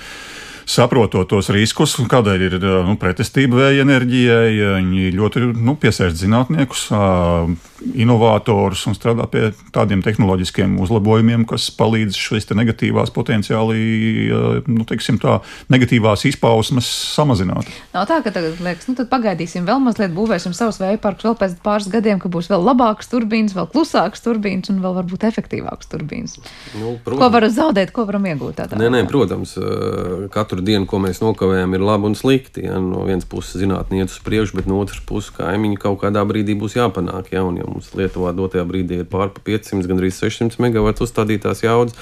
[0.65, 4.49] saprotot tos riskus, kādēļ ir nu, pretestība vēja enerģijai.
[4.75, 6.89] Viņi ļoti nu, piesaista zinātniekus,
[7.93, 13.78] inovatorus un strādā pie tādiem tehnoloģiskiem uzlabojumiem, kas palīdz šīs negatīvās potenciāli,
[14.71, 15.39] nu, teiksim, tā,
[15.73, 17.69] negatīvās izpausmes samazināt.
[17.93, 21.38] Nav tā, ka tagad liekas, nu tad pagaidīsim vēl mazliet, būvēsim savus vēja parkus vēl
[21.41, 25.91] pēc pāris gadiem, ka būs vēl labāks turbīnas, vēl klusāks turbīnas un vēl varbūt efektīvāks
[25.91, 26.39] turbīnas.
[26.80, 27.21] Nu, protams.
[27.21, 28.62] ko varam zaudēt, ko varam iegūt?
[28.62, 29.58] Tādā nē, nē, protams,
[30.34, 32.63] katru katru dienu, ko mēs nokavējam, ir labi un slikti.
[32.65, 32.80] Ja?
[32.80, 36.56] No vienas puses zinātnē iet uz priekšu, bet no otras puses kaimiņi kaut kādā brīdī
[36.56, 37.34] būs jāpanāk.
[37.34, 41.96] Ja, un, ja mums Lietuvā dotajā brīdī ir pārpa 500, gandrīz 600 megawatu uzstādītās jaudas,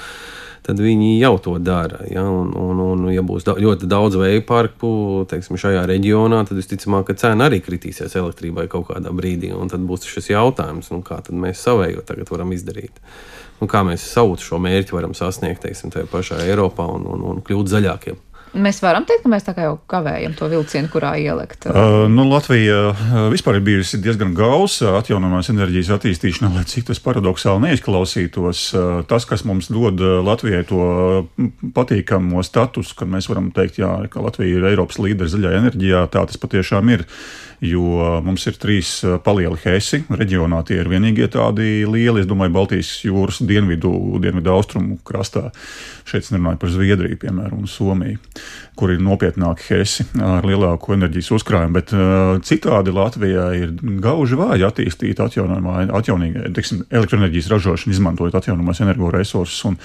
[0.64, 2.04] tad viņi jau to dara.
[2.10, 2.24] Ja?
[2.30, 7.08] Un, un, un, ja būs da ļoti daudz vēja parku teiksim, šajā reģionā, tad visticamāk,
[7.10, 9.50] ka cena arī kritīsies elektrībai kaut kādā brīdī.
[9.70, 13.02] Tad būs šis jautājums, nu, kā mēs savējo tagad varam izdarīt.
[13.62, 17.42] Un kā mēs savu šo mērķi varam sasniegt, teiksim, tajā pašā Eiropā un, un, un
[17.44, 18.23] kļūt zaļākiem.
[18.54, 21.66] Mēs varam teikt, ka mēs tā kā jau kavējam to vilcienu, kurā ielikt.
[21.66, 22.94] Uh, nu, Latvija
[23.32, 28.64] vispār ir bijusi diezgan gausa atjaunojamās enerģijas attīstīšanā, lai cik tas paradoxāli neizklausītos.
[28.74, 30.84] Uh, tas, kas mums dod Latvijai to
[31.74, 36.22] patīkamo statusu, ka mēs varam teikt, jā, ka Latvija ir Eiropas līderis zaļajā enerģijā, tā
[36.30, 37.08] tas patiešām ir
[37.64, 38.90] jo mums ir trīs
[39.24, 40.02] palieli hesi.
[40.08, 45.48] Reģionā tie ir vienīgie tādi lieli, es domāju, Baltijas jūras dienvidu, dienvidu austrumu krastā.
[46.08, 48.20] Šeit es nerunāju par Zviedriju, piemēram, un Somiju.
[48.74, 51.76] Kur ir nopietnāki hesi ar lielāku enerģijas uzkrājumu.
[51.76, 59.60] Bet uh, citādi Latvijā ir gauži vāji attīstīta atjaunīga elektroenerģijas ražošana, izmantojot atjaunamās energoresursus.
[59.70, 59.78] Un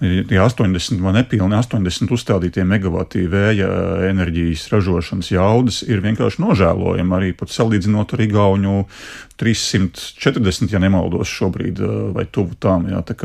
[0.00, 3.70] tie 80 vai nepilni 80 uzstādītie megawati vēja
[4.10, 8.82] enerģijas ražošanas jaudas ir vienkārši nožēlojami arī pat salīdzinot ar Igauņu
[9.42, 11.80] 340, ja nemaldos, šobrīd
[12.14, 12.86] vai tuvu tam.
[12.90, 13.16] Jā, tā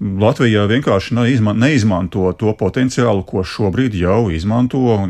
[0.00, 1.16] Latvijā vienkārši
[1.60, 5.04] neizmanto to potenciālu, ko šobrīd jau izmanto uh,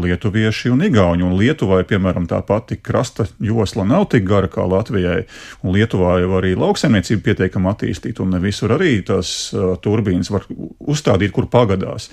[0.00, 1.24] lietuvieši un igauņi.
[1.26, 5.24] Un Lietuvai, piemēram, tā pati krasta josla nav tik gara kā Latvijai.
[5.64, 10.46] Un Lietuvā jau arī lauksaimniecība pietiekami attīstīta, un ne visur arī tās uh, turbīnas var
[10.50, 12.10] uzstādīt, kur pagadās.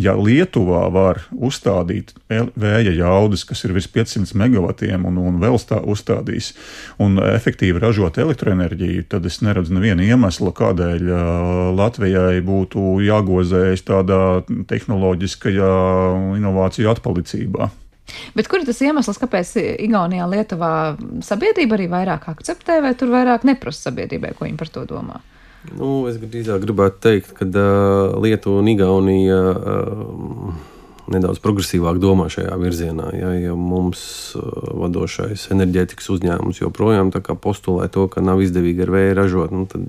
[0.00, 5.80] Ja Lietuvā var uzstādīt vēja jaudas, kas ir virs 500 megavatiem, un, un vēl tā
[5.84, 6.54] uzstādīs,
[7.02, 11.20] un efektīvi ražot elektroenerģiju, tad es neredzu nevienu iemeslu, kādēļ uh,
[11.76, 14.20] Latvijai būtu jāgozējas tādā
[15.50, 17.70] tehnoloģiskajā inovāciju atpalicībā.
[18.34, 19.54] Bet kur ir tas iemesls, kāpēc
[19.86, 24.84] Igaunijā, Lietuvā sabiedrība arī vairāk akceptē, vai tur vairāk neprasa sabiedrībai, ko viņi par to
[24.88, 25.20] domā?
[25.76, 30.52] Nu, es drīzāk gribētu teikt, ka uh, Lietuva un Igaunija uh,
[31.12, 33.10] nedaudz progresīvāk domā šajā virzienā.
[33.14, 34.02] Ja, ja mums
[34.34, 34.42] uh,
[34.80, 39.86] vadošais enerģētikas uzņēmums joprojām postulē to, ka nav izdevīgi ar vēju ražot, nu, tad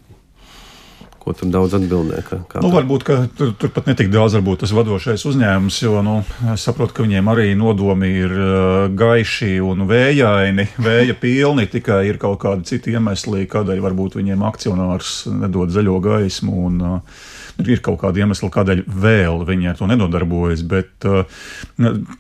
[1.21, 2.21] ko tur daudz atbildē.
[2.25, 3.05] Ka, nu, varbūt
[3.37, 6.15] tur, tur pat netik daudz varbūt tas vadošais uzņēmums, jo nu,
[6.53, 12.21] es saprotu, ka viņiem arī nodomi ir uh, gaiši un vējaini, vēja pilni, tikai ir
[12.21, 16.57] kaut kādi citi iemesli, kādēļ varbūt viņiem akcionārs nedod zaļo gaismu.
[16.71, 17.29] Un, uh,
[17.69, 21.23] ir kaut kāda iemesla, kādēļ vēl viņi ar to nenodarbojas, bet uh,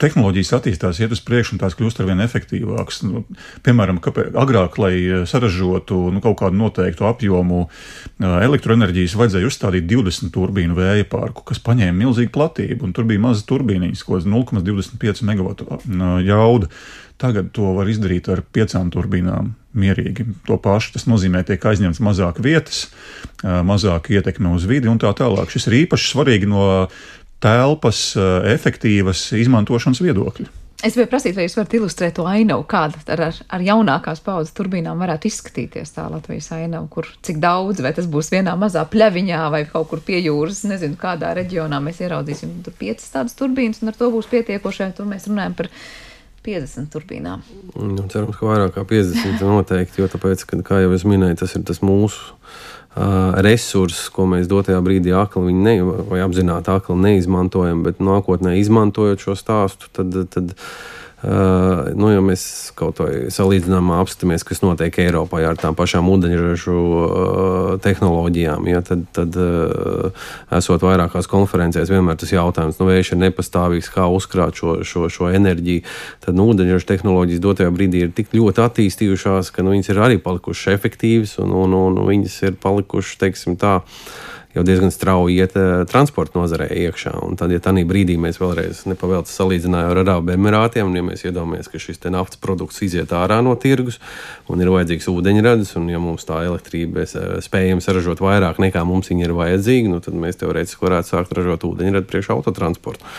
[0.01, 3.01] tehnoloģijas attīstās, iet uz priekšu, un tās kļūst ar vien efektīvākas.
[3.07, 3.23] Nu,
[3.65, 4.93] piemēram, kāpēc, agrāk, lai
[5.29, 11.61] saražotu nu, kaut kādu noteiktu apjomu uh, elektroenerģijas, vajadzēja uzstādīt 20 turbīnu vēja parku, kas
[11.63, 16.71] paņēma milzīgu platību, un tur bija maza turbīniņas, ko 0,25 MW uh, jauda.
[17.21, 20.25] Tagad to var izdarīt ar piecām turbīnām mierīgi.
[20.47, 22.87] To pašu tas nozīmē, tiek aizņemts mazāk vietas,
[23.43, 25.53] mazāk ietekme uz vidi un tā tālāk.
[25.53, 26.63] Šis ir īpaši svarīgi no
[27.41, 28.11] telpas
[28.55, 30.49] efektīvas izmantošanas viedokļa.
[30.81, 33.21] Es gribēju prasīt, vai jūs varat ilustrēt to ainavu, kāda ar,
[33.53, 38.31] ar jaunākās paudzes turbīnām varētu izskatīties tā Latvijas ainava, kur cik daudz, vai tas būs
[38.33, 43.13] vienā mazā pļaviņā vai kaut kur pie jūras, nezinu, kādā reģionā mēs ieraudzīsim tur piecas
[43.13, 45.69] tādas turbīnas, un ar to būs pietiekošai, tur mēs runājam par
[46.45, 47.41] 50 turbīnām.
[47.75, 51.53] Nu, cerams, ka vairāk kā 50 noteikti, jo tāpēc, ka, kā jau es minēju, tas
[51.57, 52.33] ir tas mūsu
[52.95, 59.21] uh, resurss, ko mēs dotajā brīdī akli ne, vai apzināti akli neizmantojam, bet nākotnē izmantojot
[59.21, 60.55] šo stāstu, tad, tad
[61.21, 62.43] Uh, nu, ja mēs
[62.73, 69.03] kaut kā salīdzinām, apskatāmies, kas notiek Eiropā ar tām pašām ūdeņražu uh, tehnoloģijām, ja, tad,
[69.13, 70.25] tad uh,
[70.57, 75.29] esot vairākās konferencēs, vienmēr tas jautājums, nu, vējš ir nepastāvīgs, kā uzkrāt šo, šo, šo
[75.29, 75.85] enerģiju.
[76.25, 80.17] Tad nu, ūdeņražu tehnoloģijas dotajā brīdī ir tik ļoti attīstījušās, ka nu, viņas ir arī
[80.25, 83.77] palikušas efektīvas un, un, un viņas ir palikušas, teiksim tā,
[84.55, 87.13] jau diezgan strauji iet uh, transporta nozarē iekšā.
[87.25, 91.69] Un tad, ja tādā brīdī mēs vēlreiz nepavēlti salīdzinājām ar Arābu Emirātiem, ja mēs iedomājamies,
[91.71, 94.01] ka šis naftas produkts iziet ārā no tirgus
[94.51, 99.11] un ir vajadzīgs ūdeņradis, un ja mums tā elektrība uh, spējams ražot vairāk nekā mums
[99.11, 103.15] viņa ir vajadzīga, nu, tad mēs teorētiski varētu sākt ražot ūdeņradi priekš autotransporta.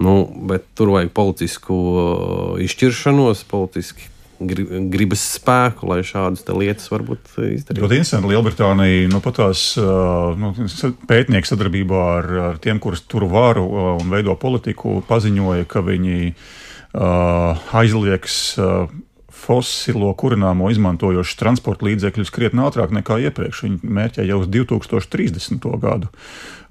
[0.00, 4.08] Nu, bet tur vajag politisku uh, izšķiršanos, politiski
[4.46, 7.82] gribas spēku, lai šādas lietas varbūt izdarītu.
[7.82, 8.32] Ļoti interesanti.
[8.32, 10.52] Lielbritānija nu, pat tās nu,
[11.10, 13.64] pētnieki sadarbībā ar, ar tiem, kurus tur varu
[13.98, 18.42] un veido politiku, paziņoja, ka viņi uh, aizliegs.
[18.60, 18.92] Uh,
[19.42, 23.64] fosilo kurināmo izmantojošus transporta līdzekļus krietni ātrāk nekā iepriekš.
[23.66, 25.66] Viņi mērķē jau uz 2030.
[25.82, 26.10] gadu.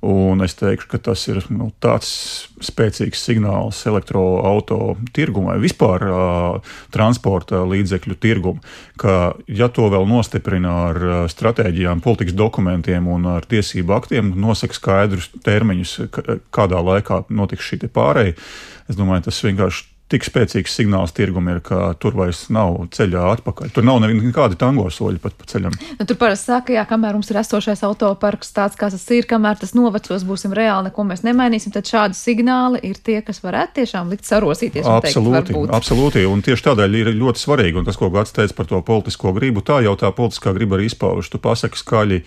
[0.02, 2.10] Un es teikšu, ka tas ir nu, tāds
[2.66, 8.64] spēcīgs signāls elektroautorāta tirgumam, vispār uh, transporta līdzekļu tirgumam,
[8.98, 11.00] ka, ja to vēl nostiprina ar
[11.30, 15.96] stratēģijām, politikas dokumentiem un ar tiesību aktiem, nosaka skaidrus termiņus,
[16.50, 18.34] kādā laikā notiks šī pārēja,
[18.90, 23.72] es domāju, tas vienkārši tik spēcīgs signāls tirgum ir, ka tur vairs nav ceļā atpakaļ.
[23.76, 25.76] Tur nav nekādi tango soļi pat pa ceļam.
[26.00, 29.62] Nu, tur parasti saka, jā, kamēr mums ir esošais autoparks tāds, kāds tas ir, kamēr
[29.62, 34.12] tas novecos, būsim reāli, neko mēs nemainīsim, tad šādi signāli ir tie, kas varētu tiešām
[34.12, 34.86] likt sarosīties.
[34.86, 38.70] Absolūti, teikt, absolūti, un tieši tādēļ ir ļoti svarīgi, un tas, ko Gats teica par
[38.70, 41.32] to politisko gribu, tā jau tā politiskā griba arī izpaužas.
[41.32, 42.24] Tu pasaki skaļi,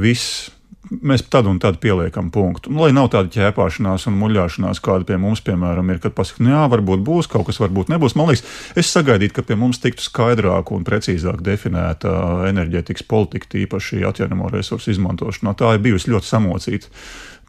[0.00, 0.50] viss
[0.88, 2.72] mēs tad un tad pieliekam punktu.
[2.72, 6.54] Nu, lai nav tāda ķēpāšanās un muļāšanās, kāda pie mums, piemēram, ir, kad pasakā, nu,
[6.54, 8.16] jā, varbūt būs kaut kas, varbūt nebūs.
[8.18, 8.44] Man liekas,
[8.80, 12.14] es sagaidītu, ka pie mums tiktu skaidrāk un precīzāk definēta
[12.50, 15.54] enerģētikas politika, tīpaši atjaunamo resursu izmantošanā.
[15.58, 16.94] Tā ir bijusi ļoti samocīta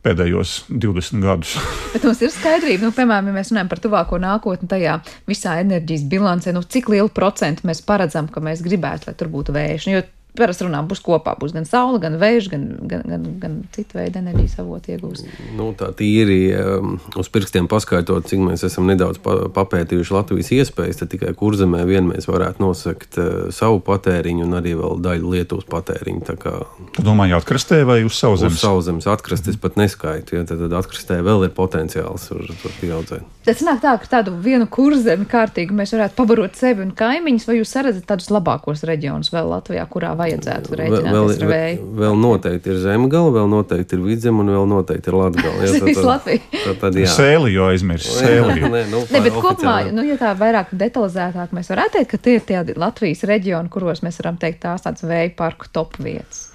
[0.02, 1.58] pēdējos 20 gadus.
[1.94, 4.98] Bet mums ir skaidrība, nu, piemēram, ja mēs runājam par tuvāko nākotni, tajā
[5.30, 9.54] visā enerģijas bilancē, nu, cik lielu procentu mēs paredzam, ka mēs gribētu, lai tur būtu
[9.56, 9.88] vējš.
[9.88, 10.04] Nu, jo
[10.38, 11.34] parasti runā, būs kopā.
[11.40, 15.28] Būs gan saule, gan vējš, gan, gan, gan, gan citu veidu enerģijas avotu iegūst.
[15.58, 21.02] Nu, tā tīri um, uz pirkstiem paskaitot, cik mēs esam nedaudz pa, papētījuši Latvijas iespējas,
[21.02, 25.68] tad tikai kurzemē vien mēs varētu nosakt uh, savu patēriņu un arī vēl daļu Lietuvas
[25.72, 26.38] patēriņu.
[26.42, 26.56] Kā,
[26.96, 28.56] tu domā, atkrastē vai uz sauszemes?
[28.56, 33.28] Uz sauszemes atkrastes pat neskaitu, ja tad, tad atkrastē vēl ir potenciāls tur, tur pieaudzēt.
[33.42, 37.56] Tad sanāk tā, ka tādu vienu kurzemi kārtīgi mēs varētu pabarot sevi un kaimiņus, vai
[37.58, 41.88] jūs redzat tādus labākos reģionus vēl Latvijā, kurā vajadzētu rēķināties vēl, ar vēju.
[42.02, 45.66] Vēl noteikti ir zemgala, vēl noteikti ir vidzem un vēl noteikti ir latgala.
[45.66, 47.10] Jā, tad, tad, tad, tad, jā.
[47.16, 48.12] Sēli jau aizmirst.
[48.20, 48.60] Sēli.
[48.62, 52.38] Nē, nu, ne, bet kopumā, nu, ja tā vairāk detalizētāk mēs varētu teikt, ka tie
[52.38, 56.51] ir tie Latvijas reģioni, kuros mēs varam teikt tās tādas vēja parku top vietas.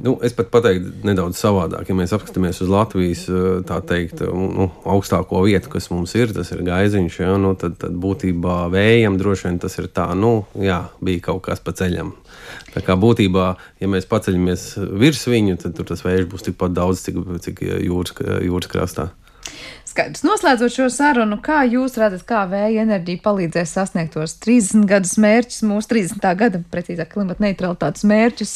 [0.00, 1.90] Nu, es pat pateiktu nedaudz savādāk.
[1.90, 3.26] Ja mēs apskatāmies uz Latvijas
[3.88, 8.70] teikt, nu, augstāko vietu, kas mums ir, tas ir gaiziņš, ja, nu, tad, tad būtībā
[8.72, 12.14] vējam droši vien tas ir tā, nu, jā, bija kaut kas pa ceļam.
[12.72, 13.50] Tā kā būtībā,
[13.84, 14.66] ja mēs paceļamies
[15.02, 18.16] virs viņu, tad tur tas vējš būs tikpat daudz, cik, cik jūras,
[18.48, 19.10] jūras krastā.
[19.92, 20.22] Skaidrs.
[20.24, 25.58] Noslēdzot šo sarunu, kā jūs redzat, kā vēja enerģija palīdzēs sasniegt tos 30 gadus mērķus,
[25.68, 26.28] mūsu 30.
[26.40, 28.54] gada, precīzāk, klimata neutralitātes mērķus,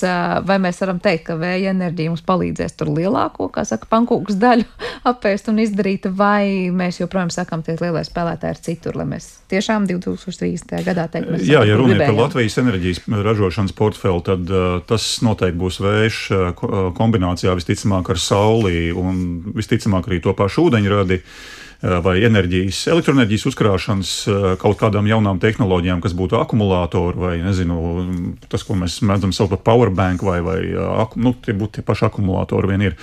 [0.49, 4.64] vai mēs varam teikt, ka vēja enerģija mums palīdzēs tur lielāko, kā saka, pankūkas daļu
[5.12, 9.84] apēst un izdarīt, vai mēs joprojām sakam, tie lielie spēlētāji ir citur, lai mēs tiešām
[9.91, 10.72] 2030.
[10.89, 15.05] gadā teiktu, mēs Jā, ja runa ir par Latvijas enerģijas ražošanas portfeli, tad uh, tas
[15.26, 16.64] noteikti būs vējš uh,
[16.97, 19.20] kombinācijā visticamāk ar sauli un
[19.53, 21.20] visticamāk arī to pašu ūdeņradi.
[21.77, 27.77] Eh, vai enerģijas, elektroenerģijas uzkrāšanas eh, kaut kādām jaunām tehnoloģijām, kas būtu akumulātori vai nezinu,
[28.49, 32.09] tas, ko mēs mēdzam saukt par powerbank vai, vai eh, nu, tie būtu tie paši
[32.09, 32.97] akumulātori vien ir.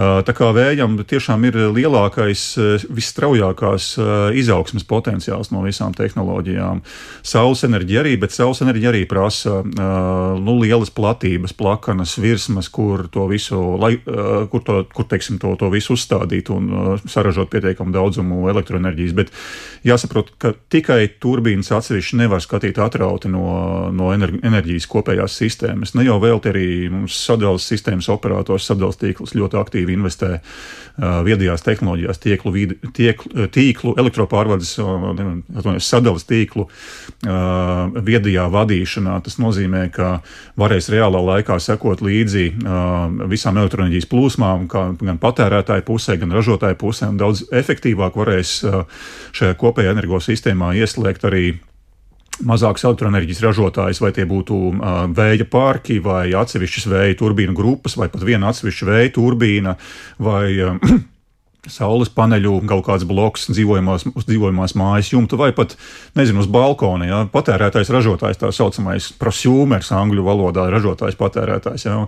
[0.00, 2.44] Tā kā vējam tiešām ir lielākais,
[2.92, 3.88] visstraujākās
[4.36, 6.82] izaugsmes potenciāls no visām tehnoloģijām.
[7.26, 13.26] Saules enerģija arī, bet saules enerģija arī prasa nu, lielas platības, plakanas, virsmas, kur to
[13.30, 18.48] visu, lai, kur, to, kur teiksim, to, to visu uzstādīt un saražot pietiekami daudz daudzumu
[18.50, 19.14] elektroenerģijas.
[19.14, 19.30] Bet
[19.86, 25.94] jāsaprot, ka tikai turbīnas atsevišķi nevar skatīt atrauti no, no enerģijas kopējās sistēmas.
[25.94, 30.80] Ne jau vēl te arī mums sadalījuma sistēmas operators, sadalījuma tīkls ļoti aktīvi investē uh,
[31.24, 36.66] viedajās tehnoloģijās, tīklu, vidi, tieklu, tīklu elektropārvades, sadalījuma tīklu
[38.10, 39.16] viedajā vadīšanā.
[39.24, 40.10] Tas nozīmē, ka
[40.60, 42.46] varēs reālā laikā sekot līdzi
[43.30, 48.60] visām elektroenerģijas plūsmām, gan patērētāju pusē, gan ražotāju pusē, un daudz efektīvāk varēs
[49.36, 51.44] šajā kopējā energosistēmā ieslēgt arī
[52.46, 58.10] mazākas elektroenerģijas ražotājs, vai tie būtu uh, vēja parki, vai atsevišķas vēja turbīnu grupas, vai
[58.12, 59.76] pat viena atsevišķa vēja turbīna,
[60.22, 60.78] vai uh,
[61.68, 65.74] saules paneļu, kaut kāds bloks dzīvojamās, dzīvojamās mājas jumta vai pat,
[66.16, 67.08] nezinu, uz balkona.
[67.08, 67.18] Ja?
[67.30, 71.84] Patērētājs, ražotājs, tā saucamais prosumers, angļu valodā ražotājs, patērētājs.
[71.84, 71.98] Ja?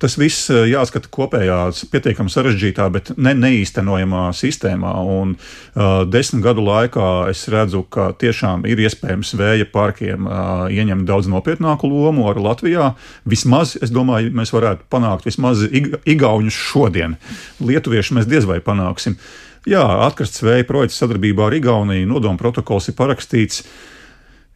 [0.00, 1.58] Tas viss eh, jāskata kopējā,
[1.92, 4.94] pietiekami sarežģītā, bet ne, neīstenojamā sistēmā.
[5.14, 11.06] Un uh, desmit gadu laikā es redzu, ka tiešām ir iespējams vēja parkiem uh, ieņemt
[11.08, 12.92] daudz nopietnāku lomu ar Latvijā.
[13.28, 17.18] Vismaz, es domāju, mēs varētu panākt vismaz igauņus šodien.
[17.64, 19.18] Lietuvieši mēs diez vai panāksim panāksim.
[19.64, 23.64] Jā, atkrastes vēja projekts sadarbībā ar Igauniju, nodoma protokols ir parakstīts.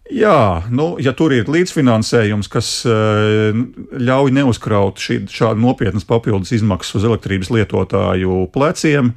[0.08, 3.52] Jā, nu, ja tur ir līdzfinansējums, kas uh,
[3.92, 9.12] ļauj neuzkraut šī, šādu nopietnas papildus izmaksas uz elektrības lietotāju pleciem,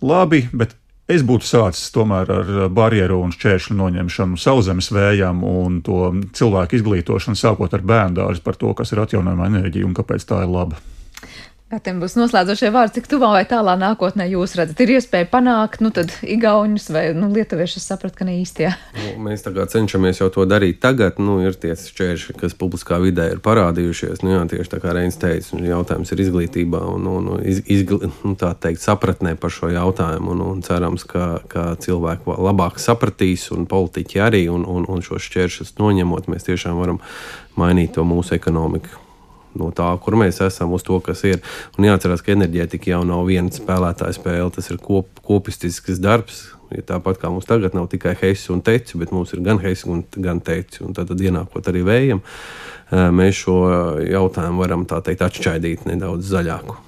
[0.00, 0.76] labi, bet
[1.08, 7.40] es būtu sācis tomēr ar barjeru un šķēršļu noņemšanu sauszemes vējām un to cilvēku izglītošanu,
[7.40, 10.80] sākot ar bērnu dārzu par to, kas ir atjaunojama enerģija un kāpēc tā ir laba.
[11.70, 15.92] Tiem būs noslēdzošie vārdi, cik tuvā vai tālā nākotnē jūs redzat, ir iespēja panākt, nu,
[15.94, 18.72] tad igauņus vai nu, lietuviešus saprast, ka ne īstie.
[18.96, 23.28] Nu, mēs kā cenšamies jau to darīt tagad, nu, ir tie šķēršļi, kas publiskā vidē
[23.36, 24.24] ir parādījušies.
[24.26, 28.02] Nu, jā, tieši tā kā Reins teica, jautājums ir izglītībā un, un, un iz, izgl,
[28.24, 30.34] nu, tā teikt, sapratnē par šo jautājumu.
[30.34, 35.22] Un, un cerams, ka, ka cilvēki labāk sapratīs un politiķi arī, un, un, un šos
[35.30, 36.98] šķēršļus noņemot, mēs tiešām varam
[37.54, 38.99] mainīt to mūsu ekonomiku
[39.58, 41.40] no tā, kur mēs esam, uz to, kas ir.
[41.78, 46.48] Un jāatcerās, ka enerģētika jau nav viena spēlētāja spēle, tas ir kop, kopistisks darbs.
[46.70, 49.90] Ja tāpat kā mums tagad nav tikai heisa un teci, bet mums ir gan heisa,
[50.22, 50.84] gan teci.
[50.86, 52.22] Un tad, ienākot arī vējam,
[52.90, 53.56] mēs šo
[54.06, 56.78] jautājumu varam tā teikt atšķaidīt nedaudz zaļāku.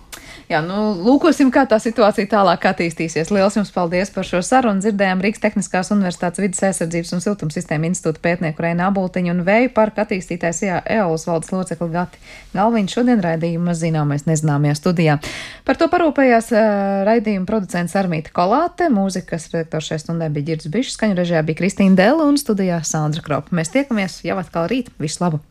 [0.53, 3.30] Jā, nu, lūkosim, kā tā situācija tālāk attīstīsies.
[3.32, 4.82] Lielas jums paldies par šo sarunu.
[4.84, 10.05] Dzirdējām Rīgas Tehniskās Universitātes vidas aizsardzības un siltumsistēma institūta pētnieku Reina Abultiņu un vēju parka
[10.05, 12.20] attīstītājs EOLS valdes locekli Gati
[12.53, 15.16] Galviņš šodien raidījuma zināmais nezināmajā studijā.
[15.64, 16.68] Par to parūpējās uh,
[17.09, 21.96] raidījuma producents Armīta Kolāte, mūzikas redaktors šai stundai bija Girds Bišs, skaņu režijā bija Kristīna
[21.96, 23.57] Dela un studijā Sandra Kropa.
[23.57, 24.92] Mēs tiekamies jau atkal rīt.
[25.00, 25.42] Visu labu!